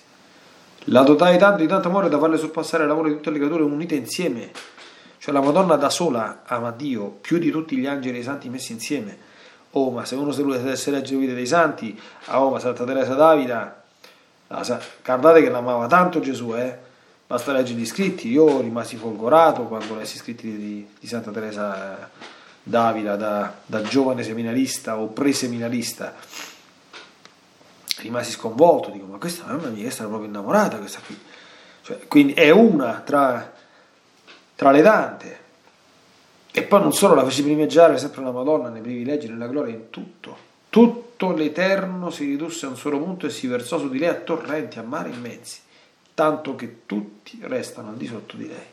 La 0.88 1.02
dotai 1.02 1.38
tanto 1.40 1.62
di 1.62 1.68
tanto 1.68 1.88
amore 1.88 2.08
da 2.08 2.20
farle 2.20 2.38
sorpassare 2.38 2.86
l'amore 2.86 3.10
di 3.10 3.16
tutte 3.16 3.32
le 3.32 3.40
creature 3.40 3.64
unite 3.64 3.96
insieme 3.96 4.52
cioè 5.24 5.34
la 5.34 5.40
Madonna 5.40 5.78
da 5.78 5.90
sola 5.90 6.42
ama 6.44 6.72
Dio 6.72 7.08
più 7.08 7.38
di 7.38 7.50
tutti 7.50 7.78
gli 7.78 7.86
angeli 7.86 8.18
e 8.18 8.20
i 8.20 8.24
santi 8.24 8.50
messi 8.50 8.74
insieme. 8.74 9.18
Oh, 9.72 9.90
ma 9.90 10.04
se 10.04 10.16
uno 10.16 10.34
se 10.34 10.92
legge 10.92 11.14
le 11.14 11.20
vite 11.20 11.34
dei 11.34 11.46
santi, 11.46 11.98
oh, 12.26 12.50
ma 12.50 12.60
Santa 12.60 12.84
Teresa 12.84 13.14
d'Avila, 13.14 13.84
guardate 14.50 15.42
che 15.42 15.50
l'amava 15.50 15.88
tanto 15.88 16.20
Gesù, 16.20 16.54
eh? 16.56 16.78
Basta 17.34 17.52
leggere 17.52 17.80
gli 17.80 17.86
scritti. 17.88 18.30
Io 18.30 18.62
rimasi 18.62 18.96
folgorato 18.96 19.64
quando 19.64 19.96
lessi 19.96 20.18
scritti 20.18 20.56
di, 20.56 20.88
di 21.00 21.08
Santa 21.08 21.32
Teresa 21.32 22.08
d'Avila 22.62 23.16
da, 23.16 23.56
da 23.66 23.82
giovane 23.82 24.22
seminarista 24.22 25.00
o 25.00 25.08
preseminarista 25.08 26.14
rimasi 28.02 28.30
sconvolto, 28.30 28.92
dico 28.92 29.08
ma 29.08 29.18
questa 29.18 29.46
mamma 29.48 29.70
mia, 29.70 29.82
questa 29.82 30.02
era 30.02 30.10
proprio 30.10 30.30
innamorata, 30.30 30.78
questa 30.78 31.00
qui. 31.04 31.18
Cioè, 31.82 32.08
quindi 32.08 32.34
è 32.34 32.52
una 32.52 33.02
tra 33.04 33.52
tra 34.54 34.70
le 34.70 34.82
tante. 34.84 35.40
E 36.52 36.62
poi 36.62 36.82
non 36.82 36.94
solo 36.94 37.16
la 37.16 37.26
fece 37.26 37.42
primeggiare 37.42 37.98
sempre 37.98 38.22
una 38.22 38.30
Madonna 38.30 38.70
nei 38.70 38.84
privilegi, 38.84 39.28
nella 39.28 39.48
gloria, 39.48 39.74
in 39.74 39.90
tutto. 39.90 40.38
Tutto 40.70 41.32
l'Eterno 41.32 42.12
si 42.12 42.26
ridusse 42.26 42.68
a 42.68 42.70
un 42.70 42.78
solo 42.78 43.00
punto 43.00 43.26
e 43.26 43.32
si 43.32 43.48
versò 43.48 43.80
su 43.80 43.90
di 43.90 43.98
lei 43.98 44.10
a 44.10 44.14
torrenti, 44.18 44.78
a 44.78 44.84
mari 44.84 45.10
immensi, 45.10 45.62
tanto 46.14 46.56
che 46.56 46.82
tutti 46.86 47.40
restano 47.44 47.90
al 47.90 47.98
di 47.98 48.08
sotto 48.08 48.38
di 48.38 48.48
lei. 48.48 48.72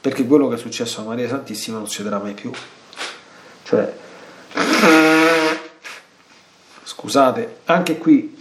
Perché 0.00 0.26
quello 0.26 0.48
che 0.48 0.54
è 0.54 0.58
successo 0.58 1.00
a 1.00 1.04
Maria 1.04 1.28
Santissima 1.28 1.78
non 1.78 1.86
succederà 1.86 2.18
mai 2.18 2.34
più. 2.34 2.50
Cioè, 3.64 3.94
scusate, 6.84 7.58
anche 7.64 7.98
qui 7.98 8.38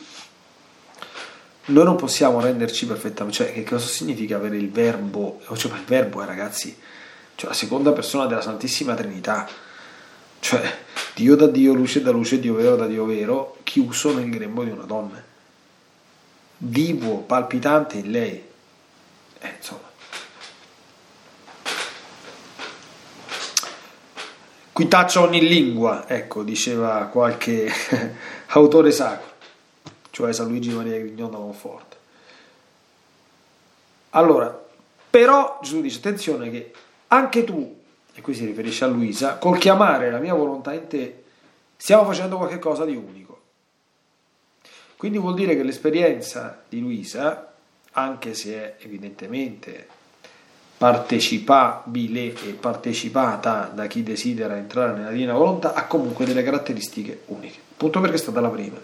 noi 1.65 1.83
non 1.83 1.95
possiamo 1.95 2.39
renderci 2.39 2.85
perfettamente, 2.85 3.43
cioè 3.43 3.53
che 3.53 3.63
cosa 3.63 3.85
significa 3.85 4.38
avere 4.38 4.57
il 4.57 4.71
verbo, 4.71 5.41
cioè 5.55 5.73
il 5.73 5.83
verbo 5.85 6.21
è 6.21 6.25
ragazzi, 6.25 6.75
cioè 7.35 7.49
la 7.49 7.55
seconda 7.55 7.91
persona 7.91 8.25
della 8.25 8.41
Santissima 8.41 8.95
Trinità, 8.95 9.47
cioè 10.39 10.77
Dio 11.13 11.35
da 11.35 11.47
Dio, 11.47 11.73
luce 11.73 12.01
da 12.01 12.12
luce, 12.12 12.39
Dio 12.39 12.55
vero 12.55 12.75
da 12.75 12.88
Dio 12.88 13.05
vero, 13.05 13.57
chiuso 13.63 14.15
nel 14.15 14.29
grembo 14.29 14.63
di 14.63 14.71
una 14.71 14.85
donna, 14.85 15.23
vivo, 16.59 17.17
palpitante 17.17 17.97
in 17.97 18.11
lei, 18.11 18.43
eh, 19.39 19.53
insomma. 19.57 19.87
Qui 24.71 24.87
taccia 24.87 25.21
ogni 25.21 25.45
lingua, 25.45 26.07
ecco, 26.07 26.43
diceva 26.43 27.05
qualche 27.11 27.69
autore 28.47 28.91
sacro 28.91 29.29
cioè 30.19 30.33
San 30.33 30.49
Luigi 30.49 30.71
Maria 30.71 30.99
Grignon 30.99 31.31
da 31.31 31.37
Monforte. 31.37 31.95
Allora, 34.09 34.67
però 35.09 35.59
Gesù 35.61 35.79
dice 35.79 35.99
attenzione 35.99 36.49
che 36.49 36.73
anche 37.07 37.45
tu, 37.45 37.79
e 38.13 38.19
qui 38.19 38.33
si 38.33 38.45
riferisce 38.45 38.83
a 38.83 38.87
Luisa, 38.87 39.37
col 39.37 39.57
chiamare 39.57 40.11
la 40.11 40.17
mia 40.17 40.33
volontà 40.33 40.73
in 40.73 40.87
te, 40.87 41.23
stiamo 41.77 42.03
facendo 42.03 42.35
qualcosa 42.35 42.83
di 42.83 42.97
unico. 42.97 43.28
Quindi 44.99 45.17
vuol 45.17 45.33
dire 45.33 45.55
che 45.55 45.63
l'esperienza 45.63 46.59
di 46.67 46.81
Luisa, 46.81 47.53
anche 47.93 48.33
se 48.33 48.53
è 48.53 48.75
evidentemente 48.83 49.88
partecipabile 50.77 52.33
e 52.33 52.57
partecipata 52.59 53.71
da 53.73 53.88
chi 53.88 54.03
desidera 54.03 54.57
entrare 54.57 54.97
nella 54.97 55.12
divina 55.12 55.31
volontà, 55.31 55.73
ha 55.73 55.85
comunque 55.85 56.25
delle 56.25 56.43
caratteristiche 56.43 57.21
uniche. 57.27 57.59
Appunto 57.71 58.01
perché 58.01 58.17
è 58.17 58.19
stata 58.19 58.41
la 58.41 58.49
prima. 58.49 58.77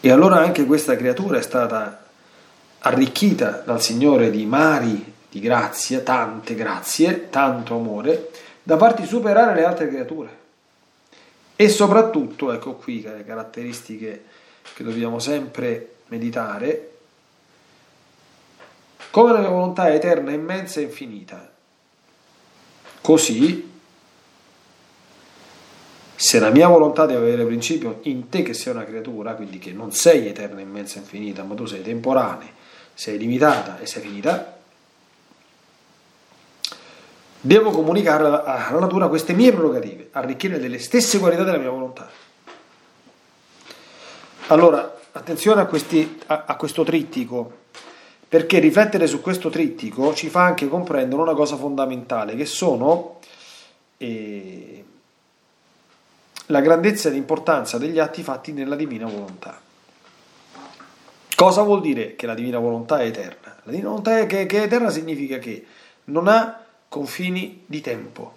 E 0.00 0.10
allora 0.10 0.38
anche 0.38 0.66
questa 0.66 0.96
creatura 0.96 1.38
è 1.38 1.42
stata 1.42 2.06
arricchita 2.80 3.62
dal 3.64 3.80
Signore 3.80 4.32
di 4.32 4.44
mari 4.46 5.14
di 5.30 5.38
grazia, 5.38 6.00
tante 6.00 6.56
grazie, 6.56 7.30
tanto 7.30 7.76
amore, 7.76 8.30
da 8.64 8.76
farti 8.76 9.06
superare 9.06 9.54
le 9.54 9.64
altre 9.64 9.86
creature. 9.86 10.40
E 11.62 11.68
soprattutto, 11.68 12.50
ecco 12.50 12.72
qui 12.72 13.02
le 13.02 13.24
caratteristiche 13.24 14.24
che 14.74 14.82
dobbiamo 14.82 15.20
sempre 15.20 15.98
meditare, 16.08 16.90
come 19.12 19.32
la 19.32 19.38
mia 19.38 19.50
volontà 19.50 19.86
è 19.86 19.94
eterna, 19.94 20.32
immensa 20.32 20.80
e 20.80 20.82
infinita. 20.82 21.52
Così 23.00 23.70
se 26.16 26.40
la 26.40 26.50
mia 26.50 26.66
volontà 26.66 27.06
deve 27.06 27.20
avere 27.20 27.44
principio 27.44 28.00
in 28.02 28.28
te 28.28 28.42
che 28.42 28.54
sei 28.54 28.72
una 28.72 28.84
creatura, 28.84 29.34
quindi 29.34 29.60
che 29.60 29.70
non 29.70 29.92
sei 29.92 30.26
eterna, 30.26 30.60
immensa, 30.60 30.98
infinita, 30.98 31.44
ma 31.44 31.54
tu 31.54 31.66
sei 31.66 31.82
temporanea, 31.82 32.50
sei 32.92 33.18
limitata 33.18 33.78
e 33.78 33.86
sei 33.86 34.02
finita, 34.02 34.61
devo 37.42 37.70
comunicare 37.70 38.24
alla 38.24 38.78
natura 38.78 39.08
queste 39.08 39.34
mie 39.34 39.52
prerogative, 39.52 40.08
arricchire 40.12 40.58
delle 40.58 40.78
stesse 40.78 41.18
qualità 41.18 41.42
della 41.42 41.58
mia 41.58 41.70
volontà. 41.70 42.08
Allora, 44.46 44.96
attenzione 45.12 45.60
a, 45.60 45.66
questi, 45.66 46.20
a, 46.26 46.44
a 46.46 46.56
questo 46.56 46.84
trittico, 46.84 47.60
perché 48.28 48.60
riflettere 48.60 49.06
su 49.06 49.20
questo 49.20 49.50
trittico 49.50 50.14
ci 50.14 50.28
fa 50.28 50.44
anche 50.44 50.68
comprendere 50.68 51.20
una 51.20 51.34
cosa 51.34 51.56
fondamentale, 51.56 52.34
che 52.36 52.46
sono... 52.46 53.18
Eh, 53.98 54.84
la 56.46 56.60
grandezza 56.60 57.08
e 57.08 57.12
l'importanza 57.12 57.78
degli 57.78 57.98
atti 57.98 58.22
fatti 58.22 58.52
nella 58.52 58.76
divina 58.76 59.06
volontà. 59.06 59.58
Cosa 61.34 61.62
vuol 61.62 61.80
dire 61.80 62.14
che 62.14 62.26
la 62.26 62.34
divina 62.34 62.58
volontà 62.58 63.00
è 63.00 63.06
eterna? 63.06 63.56
La 63.62 63.70
divina 63.70 63.88
volontà 63.88 64.18
è 64.18 64.26
che, 64.26 64.44
che 64.46 64.58
è 64.58 64.62
eterna 64.64 64.90
significa 64.90 65.38
che 65.38 65.64
non 66.04 66.28
ha 66.28 66.61
confini 66.92 67.62
di 67.64 67.80
tempo, 67.80 68.34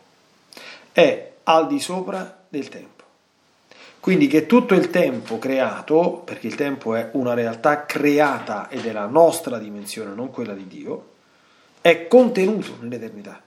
è 0.94 1.34
al 1.44 1.68
di 1.68 1.82
sopra 1.82 2.44
del 2.48 2.70
tempo. 2.70 3.04
Quindi 4.00 4.28
che 4.28 4.46
tutto 4.46 4.76
il 4.76 4.90
tempo 4.90 5.38
creato, 5.40 6.22
perché 6.24 6.48
il 6.48 6.56
tempo 6.56 6.96
è 6.96 7.10
una 7.14 7.34
realtà 7.34 7.86
creata 7.86 8.70
ed 8.70 8.86
è 8.86 8.94
la 8.94 9.08
nostra 9.08 9.58
dimensione, 9.58 10.16
non 10.16 10.32
quella 10.32 10.54
di 10.54 10.68
Dio, 10.68 11.10
è 11.82 12.08
contenuto 12.08 12.78
nell'eternità. 12.80 13.42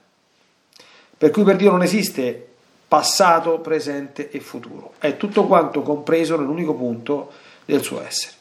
Per 1.17 1.31
cui 1.31 1.43
per 1.43 1.55
Dio 1.55 1.71
non 1.71 1.81
esiste 1.81 2.47
passato, 2.87 3.59
presente 3.61 4.29
e 4.29 4.39
futuro. 4.39 4.93
È 4.99 5.17
tutto 5.17 5.47
quanto 5.47 5.81
compreso 5.81 6.37
nell'unico 6.37 6.75
punto 6.75 7.31
del 7.65 7.81
suo 7.81 8.05
essere. 8.05 8.38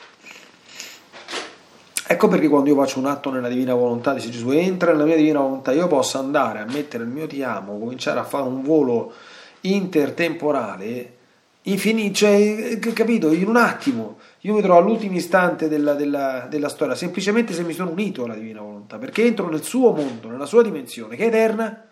Ecco 2.11 2.27
perché 2.29 2.49
quando 2.49 2.71
io 2.71 2.75
faccio 2.75 2.99
un 3.01 3.05
atto 3.05 3.31
nella 3.31 3.49
divina 3.49 3.75
volontà, 3.75 4.15
dice 4.15 4.31
Gesù, 4.31 4.51
entra 4.51 4.93
nella 4.93 5.05
mia 5.05 5.17
divina 5.17 5.41
volontà, 5.41 5.73
io 5.73 5.87
posso 5.89 6.19
andare 6.19 6.61
a 6.61 6.65
mettere 6.65 7.05
il 7.05 7.11
mio 7.11 7.27
ti 7.27 7.43
amo, 7.43 7.79
cominciare 7.79 8.19
a 8.19 8.25
fare 8.25 8.45
un 8.45 8.63
volo 8.63 9.13
intertemporale, 9.61 11.17
infinito, 11.65 12.15
cioè, 12.15 12.79
capito, 12.95 13.31
in 13.31 13.47
un 13.47 13.57
attimo, 13.57 14.17
io 14.41 14.55
mi 14.55 14.63
trovo 14.63 14.79
all'ultimo 14.79 15.17
istante 15.17 15.69
della, 15.69 15.93
della, 15.93 16.47
della 16.49 16.71
storia, 16.71 16.95
semplicemente 16.95 17.53
se 17.53 17.63
mi 17.63 17.75
sono 17.75 17.91
unito 17.91 18.25
alla 18.25 18.37
divina 18.37 18.63
volontà, 18.63 18.97
perché 18.97 19.27
entro 19.27 19.47
nel 19.51 19.63
suo 19.63 19.93
mondo, 19.93 20.31
nella 20.31 20.47
sua 20.47 20.63
dimensione, 20.63 21.15
che 21.15 21.25
è 21.25 21.27
eterna, 21.27 21.89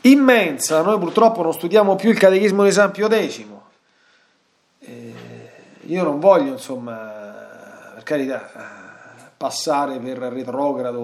immensa. 0.00 0.82
Noi 0.82 0.98
purtroppo 0.98 1.40
non 1.42 1.52
studiamo 1.52 1.94
più 1.94 2.10
il 2.10 2.18
catechismo 2.18 2.64
di 2.64 2.72
San 2.72 2.90
Pio 2.90 3.08
X. 3.08 3.51
Eh, 5.92 5.94
io 5.94 6.02
non 6.04 6.18
voglio, 6.18 6.52
insomma, 6.52 7.92
per 7.94 8.02
carità, 8.02 8.50
passare 9.36 9.98
per 9.98 10.18
retrogrado 10.18 11.00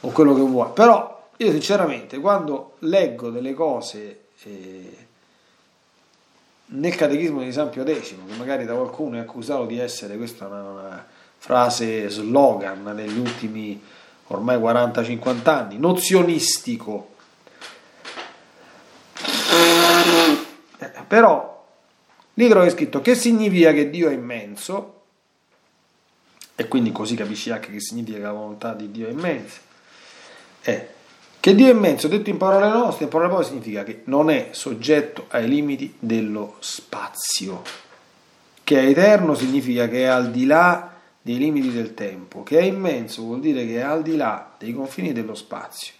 o, 0.00 0.10
quello 0.12 0.34
che 0.34 0.40
vuoi, 0.40 0.70
però 0.72 1.30
io 1.36 1.50
sinceramente 1.50 2.18
quando 2.18 2.74
leggo 2.80 3.30
delle 3.30 3.54
cose 3.54 4.26
eh, 4.44 5.06
nel 6.66 6.94
catechismo 6.94 7.42
di 7.42 7.52
San 7.52 7.70
Pio 7.70 7.84
X, 7.84 8.14
che 8.26 8.36
magari 8.36 8.64
da 8.64 8.74
qualcuno 8.74 9.16
è 9.16 9.20
accusato 9.20 9.64
di 9.64 9.78
essere, 9.78 10.16
questa 10.16 10.46
una, 10.46 10.62
una 10.62 11.06
frase 11.38 12.08
slogan 12.08 12.92
degli 12.94 13.18
ultimi 13.18 13.82
ormai 14.28 14.58
40-50 14.58 15.48
anni, 15.48 15.78
nozionistico, 15.78 17.14
Però 21.06 21.55
lì 22.36 22.48
trovo 22.48 22.68
scritto 22.70 23.02
che 23.02 23.14
significa 23.14 23.72
che 23.72 23.90
Dio 23.90 24.08
è 24.08 24.12
immenso, 24.12 24.92
e 26.54 26.68
quindi 26.68 26.90
così 26.92 27.14
capisci 27.14 27.50
anche 27.50 27.70
che 27.70 27.80
significa 27.80 28.16
che 28.16 28.22
la 28.22 28.32
volontà 28.32 28.72
di 28.72 28.90
Dio 28.90 29.08
è 29.08 29.10
immensa. 29.10 29.60
È 30.62 30.88
che 31.38 31.54
Dio 31.54 31.66
è 31.66 31.70
immenso, 31.70 32.08
detto 32.08 32.30
in 32.30 32.38
parole 32.38 32.68
nostre, 32.68 33.04
in 33.04 33.10
parole 33.10 33.28
povere 33.28 33.48
significa 33.48 33.84
che 33.84 34.00
non 34.04 34.30
è 34.30 34.48
soggetto 34.52 35.26
ai 35.28 35.48
limiti 35.48 35.94
dello 35.98 36.56
spazio. 36.60 37.62
Che 38.64 38.80
è 38.80 38.86
eterno 38.86 39.34
significa 39.34 39.86
che 39.86 40.02
è 40.02 40.06
al 40.06 40.30
di 40.30 40.46
là 40.46 40.92
dei 41.20 41.36
limiti 41.36 41.70
del 41.70 41.94
tempo. 41.94 42.42
Che 42.42 42.58
è 42.58 42.62
immenso 42.62 43.22
vuol 43.22 43.40
dire 43.40 43.64
che 43.66 43.76
è 43.76 43.82
al 43.82 44.02
di 44.02 44.16
là 44.16 44.54
dei 44.58 44.72
confini 44.72 45.12
dello 45.12 45.34
spazio 45.34 45.92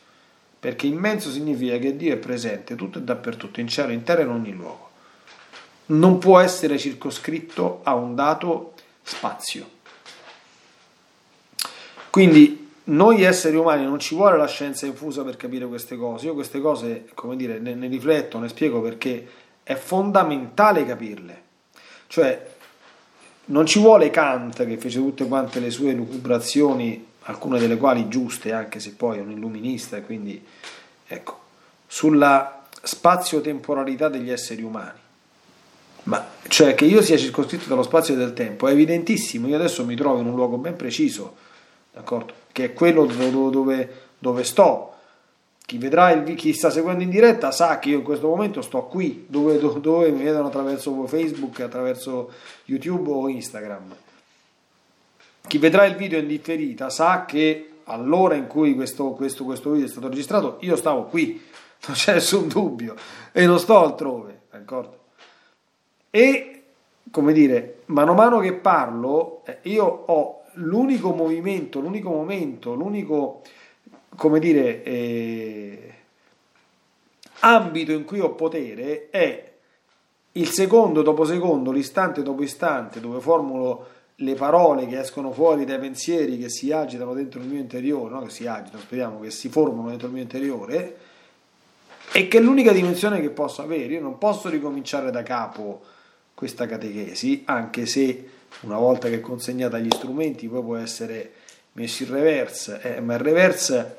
perché 0.58 0.88
immenso 0.88 1.30
significa 1.30 1.76
che 1.78 1.96
Dio 1.96 2.12
è 2.12 2.16
presente 2.16 2.74
tutto 2.74 2.98
e 2.98 3.02
dappertutto, 3.02 3.60
in 3.60 3.68
cielo, 3.68 3.92
in 3.92 4.02
terra 4.02 4.22
e 4.22 4.24
in 4.24 4.30
ogni 4.30 4.52
luogo. 4.52 4.85
Non 5.86 6.18
può 6.18 6.38
essere 6.38 6.78
circoscritto 6.78 7.80
a 7.82 7.94
un 7.94 8.14
dato 8.14 8.74
spazio. 9.02 9.74
Quindi 12.10 12.70
noi 12.84 13.22
esseri 13.22 13.56
umani 13.56 13.84
non 13.84 13.98
ci 13.98 14.14
vuole 14.14 14.36
la 14.36 14.46
scienza 14.46 14.86
infusa 14.86 15.22
per 15.22 15.36
capire 15.36 15.66
queste 15.66 15.96
cose. 15.96 16.26
Io 16.26 16.34
queste 16.34 16.60
cose, 16.60 17.08
come 17.14 17.36
dire, 17.36 17.58
ne, 17.58 17.74
ne 17.74 17.88
rifletto, 17.88 18.38
ne 18.38 18.48
spiego 18.48 18.80
perché 18.80 19.26
è 19.62 19.74
fondamentale 19.74 20.84
capirle. 20.86 21.42
Cioè, 22.06 22.54
non 23.46 23.66
ci 23.66 23.80
vuole 23.80 24.10
Kant 24.10 24.64
che 24.64 24.76
fece 24.76 24.98
tutte 24.98 25.26
quante 25.26 25.60
le 25.60 25.70
sue 25.70 25.92
lucubrazioni 25.92 27.04
alcune 27.22 27.58
delle 27.58 27.76
quali 27.76 28.08
giuste, 28.08 28.52
anche 28.52 28.80
se 28.80 28.92
poi 28.92 29.18
è 29.18 29.20
un 29.20 29.32
illuminista, 29.32 30.00
quindi 30.00 30.44
ecco, 31.06 31.40
sulla 31.86 32.64
spazio-temporalità 32.82 34.08
degli 34.08 34.30
esseri 34.30 34.62
umani. 34.62 34.98
Ma 36.06 36.24
cioè 36.48 36.74
che 36.74 36.84
io 36.84 37.02
sia 37.02 37.16
circoscritto 37.16 37.68
dallo 37.68 37.82
spazio 37.82 38.14
e 38.14 38.16
del 38.16 38.32
tempo 38.32 38.66
è 38.68 38.72
evidentissimo. 38.72 39.46
Io 39.48 39.56
adesso 39.56 39.84
mi 39.84 39.94
trovo 39.94 40.20
in 40.20 40.26
un 40.26 40.34
luogo 40.34 40.56
ben 40.56 40.76
preciso, 40.76 41.36
d'accordo? 41.92 42.32
Che 42.52 42.64
è 42.64 42.72
quello 42.72 43.06
dove, 43.06 43.50
dove, 43.50 43.92
dove 44.18 44.44
sto. 44.44 44.92
Chi 45.66 45.78
vedrà 45.78 46.12
il 46.12 46.34
chi 46.36 46.52
sta 46.52 46.70
seguendo 46.70 47.02
in 47.02 47.10
diretta 47.10 47.50
sa 47.50 47.80
che 47.80 47.88
io 47.88 47.98
in 47.98 48.04
questo 48.04 48.28
momento 48.28 48.62
sto 48.62 48.84
qui, 48.84 49.26
dove, 49.28 49.58
dove, 49.58 50.10
mi 50.10 50.22
vedono 50.22 50.46
attraverso 50.46 51.06
Facebook, 51.06 51.58
attraverso 51.60 52.30
YouTube 52.66 53.10
o 53.10 53.28
Instagram 53.28 53.94
chi 55.46 55.58
vedrà 55.58 55.84
il 55.84 55.94
video 55.94 56.18
in 56.18 56.26
differita 56.26 56.90
sa 56.90 57.24
che 57.24 57.70
all'ora 57.84 58.34
in 58.34 58.46
cui 58.46 58.74
questo, 58.74 59.10
questo, 59.10 59.44
questo 59.44 59.70
video 59.70 59.86
è 59.86 59.90
stato 59.90 60.08
registrato 60.08 60.58
io 60.60 60.76
stavo 60.76 61.04
qui, 61.04 61.40
non 61.86 61.96
c'è 61.96 62.14
nessun 62.14 62.48
dubbio, 62.48 62.94
e 63.32 63.46
non 63.46 63.58
sto 63.58 63.78
altrove, 63.78 64.42
d'accordo? 64.50 65.04
E, 66.16 66.62
come 67.10 67.34
dire, 67.34 67.80
mano 67.86 68.12
a 68.12 68.14
mano 68.14 68.38
che 68.38 68.54
parlo, 68.54 69.42
eh, 69.44 69.58
io 69.64 69.84
ho 69.84 70.44
l'unico 70.54 71.12
movimento, 71.12 71.78
l'unico 71.78 72.08
momento, 72.08 72.72
l'unico, 72.72 73.42
come 74.16 74.38
dire, 74.38 74.82
eh, 74.82 75.94
ambito 77.40 77.92
in 77.92 78.06
cui 78.06 78.20
ho 78.20 78.30
potere 78.30 79.10
è 79.10 79.52
il 80.32 80.48
secondo 80.48 81.02
dopo 81.02 81.26
secondo, 81.26 81.70
l'istante 81.70 82.22
dopo 82.22 82.42
istante, 82.42 82.98
dove 82.98 83.20
formulo 83.20 83.86
le 84.14 84.34
parole 84.36 84.86
che 84.86 84.98
escono 84.98 85.32
fuori 85.32 85.66
dai 85.66 85.78
pensieri 85.78 86.38
che 86.38 86.48
si 86.48 86.72
agitano 86.72 87.12
dentro 87.12 87.40
il 87.40 87.46
mio 87.46 87.60
interiore, 87.60 88.14
no? 88.14 88.22
che 88.22 88.30
si 88.30 88.46
agitano, 88.46 88.80
speriamo 88.80 89.20
che 89.20 89.30
si 89.30 89.50
formano 89.50 89.90
dentro 89.90 90.06
il 90.06 90.14
mio 90.14 90.22
interiore, 90.22 90.96
e 92.10 92.26
che 92.26 92.38
è 92.38 92.40
l'unica 92.40 92.72
dimensione 92.72 93.20
che 93.20 93.28
posso 93.28 93.60
avere. 93.60 93.92
Io 93.92 94.00
non 94.00 94.16
posso 94.16 94.48
ricominciare 94.48 95.10
da 95.10 95.22
capo 95.22 95.92
questa 96.36 96.66
catechesi, 96.66 97.42
anche 97.46 97.86
se 97.86 98.28
una 98.60 98.76
volta 98.76 99.08
che 99.08 99.20
consegnata 99.20 99.78
gli 99.78 99.90
strumenti 99.90 100.46
poi 100.46 100.62
può 100.62 100.76
essere 100.76 101.32
messo 101.72 102.04
in 102.04 102.10
reverse, 102.10 102.80
eh, 102.82 103.00
ma 103.00 103.14
il 103.14 103.20
reverse 103.20 103.96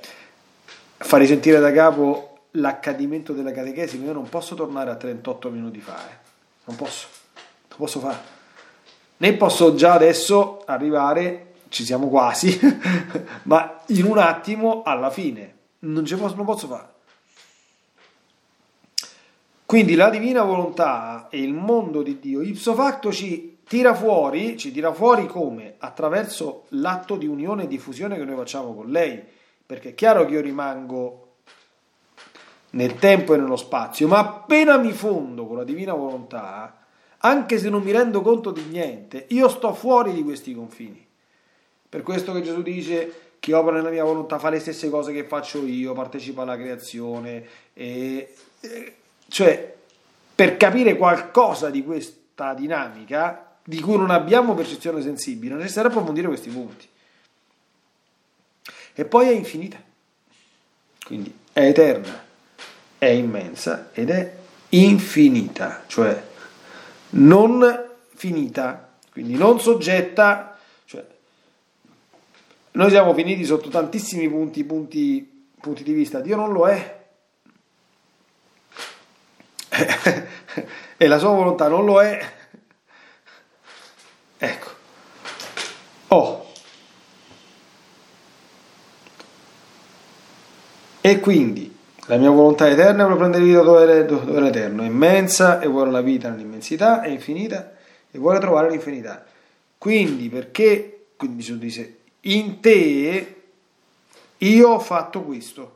fa 0.98 1.18
risentire 1.18 1.60
da 1.60 1.74
capo 1.74 2.38
l'accadimento 2.52 3.34
della 3.34 3.52
catechesi, 3.52 3.98
ma 3.98 4.06
io 4.06 4.14
non 4.14 4.30
posso 4.30 4.56
tornare 4.56 4.92
a 4.92 4.96
38 4.96 5.50
minuti 5.50 5.82
fa, 5.82 5.98
eh. 6.10 6.16
non 6.66 6.76
posso, 6.76 7.08
non 7.70 7.78
posso 7.78 8.00
fare 8.00 8.36
né 9.18 9.34
posso 9.34 9.76
già 9.76 9.94
adesso 9.94 10.64
arrivare, 10.66 11.54
ci 11.70 11.84
siamo 11.84 12.08
quasi, 12.08 12.60
ma 13.44 13.82
in 13.88 14.06
un 14.06 14.18
attimo 14.18 14.84
alla 14.84 15.10
fine. 15.10 15.56
Non, 15.80 16.04
posso, 16.04 16.36
non 16.36 16.46
posso 16.46 16.68
fare. 16.68 16.88
Quindi 19.68 19.96
la 19.96 20.10
divina 20.10 20.44
volontà 20.44 21.28
e 21.30 21.42
il 21.42 21.54
mondo 21.54 22.02
di 22.02 22.20
Dio 22.22 22.42
ipso 22.42 22.74
facto 22.74 23.12
ci 23.12 23.58
tira 23.68 23.94
fuori, 23.94 24.58
ci 24.58 24.72
tira 24.72 24.94
fuori 24.94 25.28
come? 25.28 25.76
Attraverso 25.80 26.68
l'atto 26.70 27.18
di 27.18 27.28
unione 27.28 27.64
e 27.64 27.68
di 27.68 27.78
fusione 27.78 28.16
che 28.16 28.24
noi 28.24 28.38
facciamo 28.38 28.74
con 28.74 28.90
lei. 28.90 29.22
Perché 29.66 29.90
è 29.90 29.94
chiaro 29.94 30.26
che 30.26 30.36
io 30.36 30.40
rimango 30.40 31.34
nel 32.70 32.96
tempo 32.96 33.34
e 33.34 33.38
nello 33.38 33.58
spazio, 33.58 34.08
ma 34.08 34.20
appena 34.20 34.78
mi 34.78 34.94
fondo 34.94 35.46
con 35.46 35.58
la 35.58 35.66
divina 35.66 35.94
volontà, 35.94 36.86
anche 37.18 37.58
se 37.58 37.70
non 37.70 37.84
mi 37.84 37.92
rendo 37.92 38.22
conto 38.22 38.52
di 38.52 38.64
niente, 38.70 39.26
io 39.32 39.50
sto 39.50 39.74
fuori 39.74 40.14
di 40.14 40.24
questi 40.24 40.56
confini. 40.56 41.06
Per 41.90 42.04
questo 42.04 42.32
che 42.32 42.42
Gesù 42.42 42.62
dice 42.62 43.32
chi 43.40 43.52
opera 43.52 43.76
nella 43.76 43.90
mia 43.90 44.06
volontà 44.06 44.40
fa 44.40 44.50
le 44.50 44.62
stesse 44.62 44.90
cose 44.90 45.12
che 45.12 45.26
faccio 45.26 45.66
io, 45.66 45.92
partecipa 45.92 46.44
alla 46.44 46.56
creazione, 46.56 47.46
e, 47.74 48.34
e, 48.62 48.96
cioè 49.28 49.76
per 50.36 50.58
capire 50.58 50.96
qualcosa 50.96 51.70
di 51.70 51.84
questa 51.84 52.54
dinamica 52.54 53.56
di 53.64 53.82
cui 53.82 53.98
non 53.98 54.12
abbiamo 54.12 54.54
percezione 54.54 55.02
sensibile, 55.02 55.56
è 55.56 55.58
necessario 55.58 55.90
approfondire 55.90 56.28
questi 56.28 56.50
punti. 56.50 56.88
E 58.94 59.06
poi 59.06 59.28
è 59.28 59.32
infinita, 59.32 59.78
quindi 61.06 61.36
è 61.52 61.62
eterna, 61.62 62.24
è 62.98 63.08
immensa 63.08 63.90
ed 63.94 64.10
è 64.10 64.36
infinita, 64.70 65.84
cioè 65.88 66.24
non 67.10 67.86
finita, 68.14 68.94
quindi 69.12 69.36
non 69.36 69.60
soggetta, 69.60 70.58
cioè 70.86 71.06
noi 72.72 72.90
siamo 72.90 73.14
finiti 73.14 73.44
sotto 73.44 73.70
tantissimi 73.70 74.30
punti, 74.30 74.64
punti, 74.64 75.46
punti 75.60 75.84
di 75.84 75.94
vista, 75.94 76.20
Dio 76.20 76.36
non 76.36 76.52
lo 76.52 76.68
è. 76.68 76.97
e 80.98 81.08
la 81.08 81.18
sua 81.18 81.30
volontà 81.30 81.68
non 81.68 81.86
lo 81.86 82.02
è. 82.02 82.34
Ecco. 84.38 84.70
Oh. 86.10 86.46
E 91.02 91.20
quindi 91.20 91.76
la 92.08 92.18
mia 92.18 92.30
volontà 92.30 92.70
eterna 92.70 93.04
vuole 93.04 93.18
prendere 93.18 93.44
vita 93.44 93.62
dove, 93.62 94.06
dove 94.06 94.40
l'eterno, 94.40 94.84
è 94.84 94.86
immensa 94.86 95.60
e 95.60 95.68
vuole 95.68 95.92
la 95.92 96.02
vita 96.02 96.30
nell'immensità, 96.30 97.02
è 97.02 97.10
infinita 97.10 97.74
e 98.10 98.18
vuole 98.18 98.40
trovare 98.40 98.70
l'infinità. 98.70 99.26
Quindi 99.78 100.30
perché, 100.30 101.08
quindi 101.16 101.44
Gesù 101.44 101.58
dice, 101.58 101.98
in 102.22 102.60
te 102.60 103.36
io 104.38 104.70
ho 104.70 104.80
fatto 104.80 105.22
questo. 105.22 105.76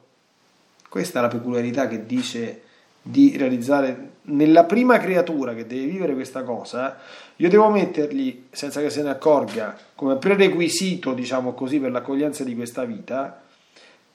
Questa 0.87 1.19
è 1.19 1.21
la 1.21 1.27
peculiarità 1.27 1.87
che 1.87 2.05
dice 2.05 2.61
di 3.01 3.35
realizzare 3.37 4.09
nella 4.23 4.65
prima 4.65 4.99
creatura 4.99 5.55
che 5.55 5.65
deve 5.65 5.85
vivere 5.85 6.13
questa 6.13 6.43
cosa, 6.43 6.99
io 7.37 7.49
devo 7.49 7.69
mettergli, 7.69 8.45
senza 8.51 8.81
che 8.81 8.89
se 8.89 9.01
ne 9.01 9.09
accorga, 9.09 9.75
come 9.95 10.17
prerequisito, 10.17 11.13
diciamo 11.13 11.53
così, 11.53 11.79
per 11.79 11.91
l'accoglienza 11.91 12.43
di 12.43 12.55
questa 12.55 12.83
vita, 12.85 13.41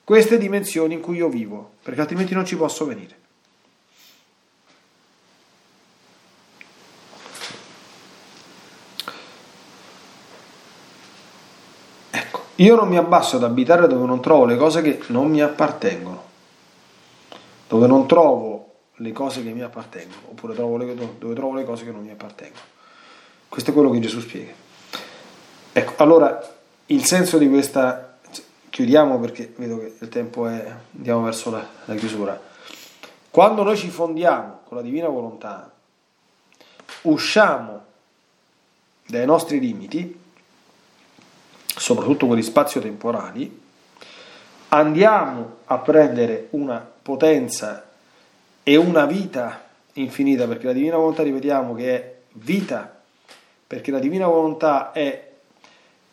queste 0.05 0.39
dimensioni 0.39 0.95
in 0.95 1.01
cui 1.01 1.17
io 1.17 1.29
vivo, 1.29 1.73
perché 1.83 2.01
altrimenti 2.01 2.35
non 2.35 2.47
ci 2.47 2.57
posso 2.57 2.87
venire. 2.87 3.25
Ecco, 12.11 12.43
io 12.55 12.77
non 12.77 12.87
mi 12.87 12.97
abbasso 12.97 13.37
ad 13.37 13.43
abitare 13.43 13.89
dove 13.89 14.07
non 14.07 14.21
trovo 14.21 14.45
le 14.45 14.57
cose 14.57 14.81
che 14.83 15.01
non 15.09 15.29
mi 15.29 15.43
appartengono, 15.43 16.23
dove 17.67 17.87
non 17.89 18.07
trovo 18.07 18.56
le 18.97 19.13
cose 19.13 19.43
che 19.43 19.51
mi 19.51 19.63
appartengono, 19.63 20.29
oppure 20.31 20.55
trovo 20.55 20.77
le, 20.77 20.95
dove 20.95 21.35
trovo 21.35 21.55
le 21.55 21.65
cose 21.65 21.85
che 21.85 21.91
non 21.91 22.03
mi 22.03 22.11
appartengono. 22.11 22.75
Questo 23.49 23.71
è 23.71 23.75
quello 23.75 23.91
che 23.91 24.01
Gesù 24.01 24.21
spiega. 24.21 24.53
Ecco, 25.73 26.03
allora 26.03 26.55
il 26.87 27.05
senso 27.05 27.37
di 27.37 27.49
questa, 27.49 28.19
chiudiamo 28.71 29.19
perché 29.19 29.53
vedo 29.57 29.79
che 29.79 29.97
il 29.99 30.09
tempo 30.09 30.47
è, 30.47 30.75
andiamo 30.97 31.23
verso 31.23 31.51
la, 31.51 31.67
la 31.85 31.95
chiusura. 31.95 32.41
Quando 33.31 33.63
noi 33.63 33.77
ci 33.77 33.89
fondiamo 33.89 34.61
con 34.65 34.79
la 34.79 34.83
divina 34.83 35.09
volontà, 35.09 35.71
usciamo 37.03 37.85
dai 39.07 39.27
nostri 39.27 39.61
limiti, 39.61 40.19
soprattutto 41.67 42.27
quelli 42.27 42.43
spazio-temporali, 42.43 43.65
andiamo 44.69 45.57
a 45.67 45.79
prendere 45.79 46.49
una 46.51 46.79
potenza 47.03 47.86
e 48.69 48.75
una 48.75 49.07
vita 49.07 49.65
infinita, 49.93 50.49
perché 50.49 50.67
la 50.67 50.73
divina 50.73 50.97
volontà 50.97 51.23
ripetiamo 51.23 51.73
che 51.73 51.95
è 51.95 52.15
vita, 52.33 53.01
perché 53.65 53.93
la 53.93 54.01
divina 54.01 54.27
volontà 54.27 54.91
è 54.91 55.31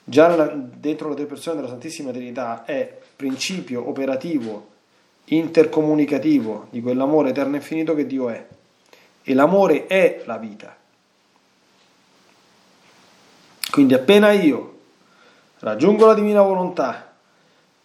già 0.03 0.27
nella, 0.27 0.53
dentro 0.53 1.09
le 1.09 1.15
tre 1.15 1.25
persone 1.25 1.55
della 1.55 1.67
Santissima 1.67 2.11
Trinità, 2.11 2.63
è 2.63 2.95
principio 3.15 3.89
operativo, 3.89 4.69
intercomunicativo 5.25 6.67
di 6.69 6.79
quell'amore 6.79 7.29
eterno 7.29 7.55
e 7.55 7.57
infinito 7.57 7.95
che 7.95 8.05
Dio 8.05 8.29
è. 8.29 8.45
E 9.23 9.33
l'amore 9.33 9.87
è 9.87 10.21
la 10.25 10.37
vita. 10.37 10.77
Quindi 13.71 13.95
appena 13.95 14.31
io 14.31 14.77
raggiungo 15.57 16.05
la 16.05 16.13
divina 16.13 16.43
volontà 16.43 17.15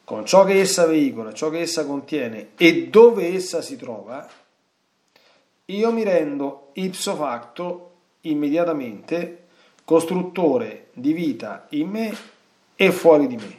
con 0.05 0.27
ciò 0.27 0.45
che 0.45 0.61
essa 0.61 0.85
veicola, 0.85 1.33
ciò 1.33 1.49
che 1.49 1.61
essa 1.61 1.87
contiene 1.87 2.49
e 2.59 2.89
dove 2.89 3.33
essa 3.33 3.63
si 3.63 3.77
trova, 3.79 4.29
io 5.71 5.93
mi 5.93 6.03
rendo 6.03 6.71
ipso 6.75 7.15
facto 7.15 7.91
immediatamente 8.23 9.47
costruttore 9.85 10.89
di 10.93 11.13
vita 11.13 11.67
in 11.71 11.89
me 11.89 12.17
e 12.75 12.91
fuori 12.91 13.27
di 13.27 13.37
me. 13.37 13.57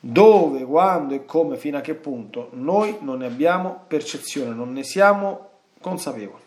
Dove, 0.00 0.64
quando 0.64 1.14
e 1.14 1.24
come, 1.24 1.56
fino 1.56 1.76
a 1.76 1.80
che 1.80 1.94
punto 1.94 2.50
noi 2.52 2.96
non 3.00 3.18
ne 3.18 3.26
abbiamo 3.26 3.84
percezione, 3.86 4.54
non 4.54 4.72
ne 4.72 4.82
siamo 4.84 5.50
consapevoli. 5.80 6.42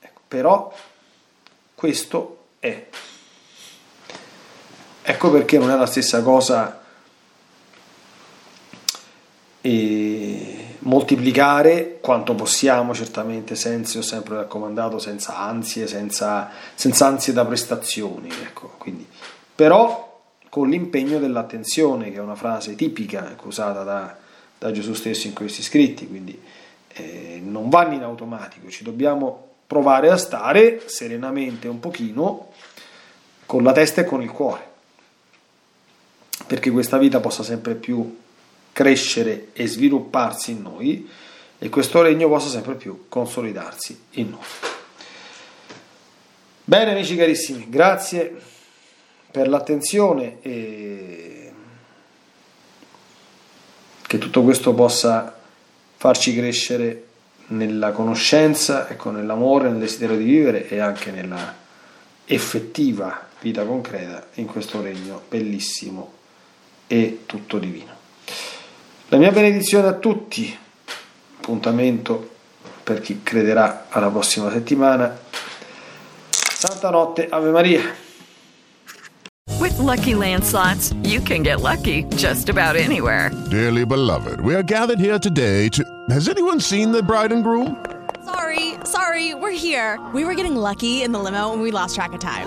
Ecco, 0.00 0.20
però 0.26 0.72
questo 1.74 2.44
è. 2.60 2.86
Ecco 5.02 5.30
perché 5.30 5.58
non 5.58 5.70
è 5.70 5.76
la 5.76 5.86
stessa 5.86 6.22
cosa. 6.22 6.82
E 9.60 10.57
moltiplicare 10.88 11.98
quanto 12.00 12.34
possiamo, 12.34 12.94
certamente 12.94 13.54
senza, 13.54 13.98
ho 13.98 14.02
sempre 14.02 14.36
raccomandato, 14.36 14.98
senza 14.98 15.36
ansie, 15.36 15.86
senza, 15.86 16.50
senza 16.74 17.06
ansie 17.06 17.34
da 17.34 17.44
prestazioni, 17.44 18.30
ecco, 18.30 18.72
quindi, 18.78 19.06
però 19.54 20.06
con 20.48 20.70
l'impegno 20.70 21.18
dell'attenzione, 21.18 22.10
che 22.10 22.16
è 22.16 22.20
una 22.20 22.34
frase 22.34 22.74
tipica 22.74 23.30
ecco, 23.30 23.48
usata 23.48 23.82
da, 23.82 24.16
da, 24.56 24.72
Gesù 24.72 24.94
stesso 24.94 25.26
in 25.26 25.34
questi 25.34 25.62
scritti, 25.62 26.08
quindi 26.08 26.40
eh, 26.94 27.38
non 27.44 27.68
vanno 27.68 27.92
in 27.92 28.02
automatico, 28.02 28.70
ci 28.70 28.82
dobbiamo 28.82 29.46
provare 29.66 30.08
a 30.08 30.16
stare 30.16 30.84
serenamente 30.86 31.68
un 31.68 31.80
pochino 31.80 32.52
con 33.44 33.62
la 33.62 33.72
testa 33.72 34.00
e 34.00 34.04
con 34.04 34.22
il 34.22 34.30
cuore, 34.30 34.66
perché 36.46 36.70
questa 36.70 36.96
vita 36.96 37.20
possa 37.20 37.42
sempre 37.42 37.74
più 37.74 38.26
crescere 38.78 39.48
e 39.54 39.66
svilupparsi 39.66 40.52
in 40.52 40.62
noi 40.62 41.10
e 41.58 41.68
questo 41.68 42.00
regno 42.00 42.28
possa 42.28 42.48
sempre 42.48 42.76
più 42.76 43.06
consolidarsi 43.08 44.00
in 44.10 44.30
noi. 44.30 44.44
Bene 46.62 46.92
amici 46.92 47.16
carissimi, 47.16 47.66
grazie 47.68 48.32
per 49.32 49.48
l'attenzione 49.48 50.36
e 50.42 51.52
che 54.06 54.18
tutto 54.18 54.44
questo 54.44 54.72
possa 54.74 55.36
farci 55.96 56.32
crescere 56.36 57.06
nella 57.48 57.90
conoscenza, 57.90 58.88
ecco, 58.88 59.10
nell'amore, 59.10 59.70
nel 59.70 59.80
desiderio 59.80 60.16
di 60.16 60.22
vivere 60.24 60.68
e 60.68 60.78
anche 60.78 61.10
nella 61.10 61.52
effettiva 62.26 63.26
vita 63.40 63.64
concreta 63.64 64.28
in 64.34 64.46
questo 64.46 64.80
regno 64.80 65.24
bellissimo 65.28 66.12
e 66.86 67.22
tutto 67.26 67.58
divino. 67.58 67.97
La 69.10 69.16
mia 69.16 69.32
benedizione 69.32 69.88
a 69.88 69.94
tutti, 69.94 70.54
appuntamento 71.38 72.28
per 72.84 73.00
chi 73.00 73.22
crederà 73.22 73.86
alla 73.88 74.10
prossima 74.10 74.50
settimana. 74.50 75.18
Santa 76.28 76.90
notte, 76.90 77.26
Ave 77.26 77.50
Maria. 77.50 77.80
With 79.58 79.78
lucky 79.78 80.12
landslots, 80.12 80.94
you 81.04 81.22
can 81.22 81.42
get 81.42 81.62
lucky 81.62 82.04
just 82.16 82.50
about 82.50 82.76
anywhere. 82.76 83.30
Dearly 83.48 83.86
beloved, 83.86 84.40
we 84.42 84.54
are 84.54 84.62
gathered 84.62 85.00
here 85.00 85.18
today 85.18 85.70
to. 85.70 85.82
Has 86.10 86.28
anyone 86.28 86.60
seen 86.60 86.92
the 86.92 87.02
bride 87.02 87.32
and 87.32 87.42
groom? 87.42 87.82
Sorry, 88.26 88.74
sorry, 88.84 89.32
we're 89.32 89.56
here. 89.56 89.98
We 90.12 90.26
were 90.26 90.34
getting 90.34 90.54
lucky 90.54 91.02
in 91.02 91.12
the 91.12 91.18
limo 91.18 91.54
and 91.54 91.62
we 91.62 91.70
lost 91.70 91.94
track 91.94 92.12
of 92.12 92.20
time. 92.20 92.46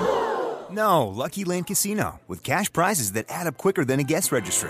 No, 0.69 1.07
Lucky 1.07 1.43
Land 1.43 1.65
Casino, 1.65 2.19
with 2.27 2.43
cash 2.43 2.71
prizes 2.71 3.13
that 3.13 3.25
add 3.29 3.47
up 3.47 3.57
quicker 3.57 3.83
than 3.83 3.99
a 3.99 4.03
guest 4.03 4.31
registry 4.31 4.69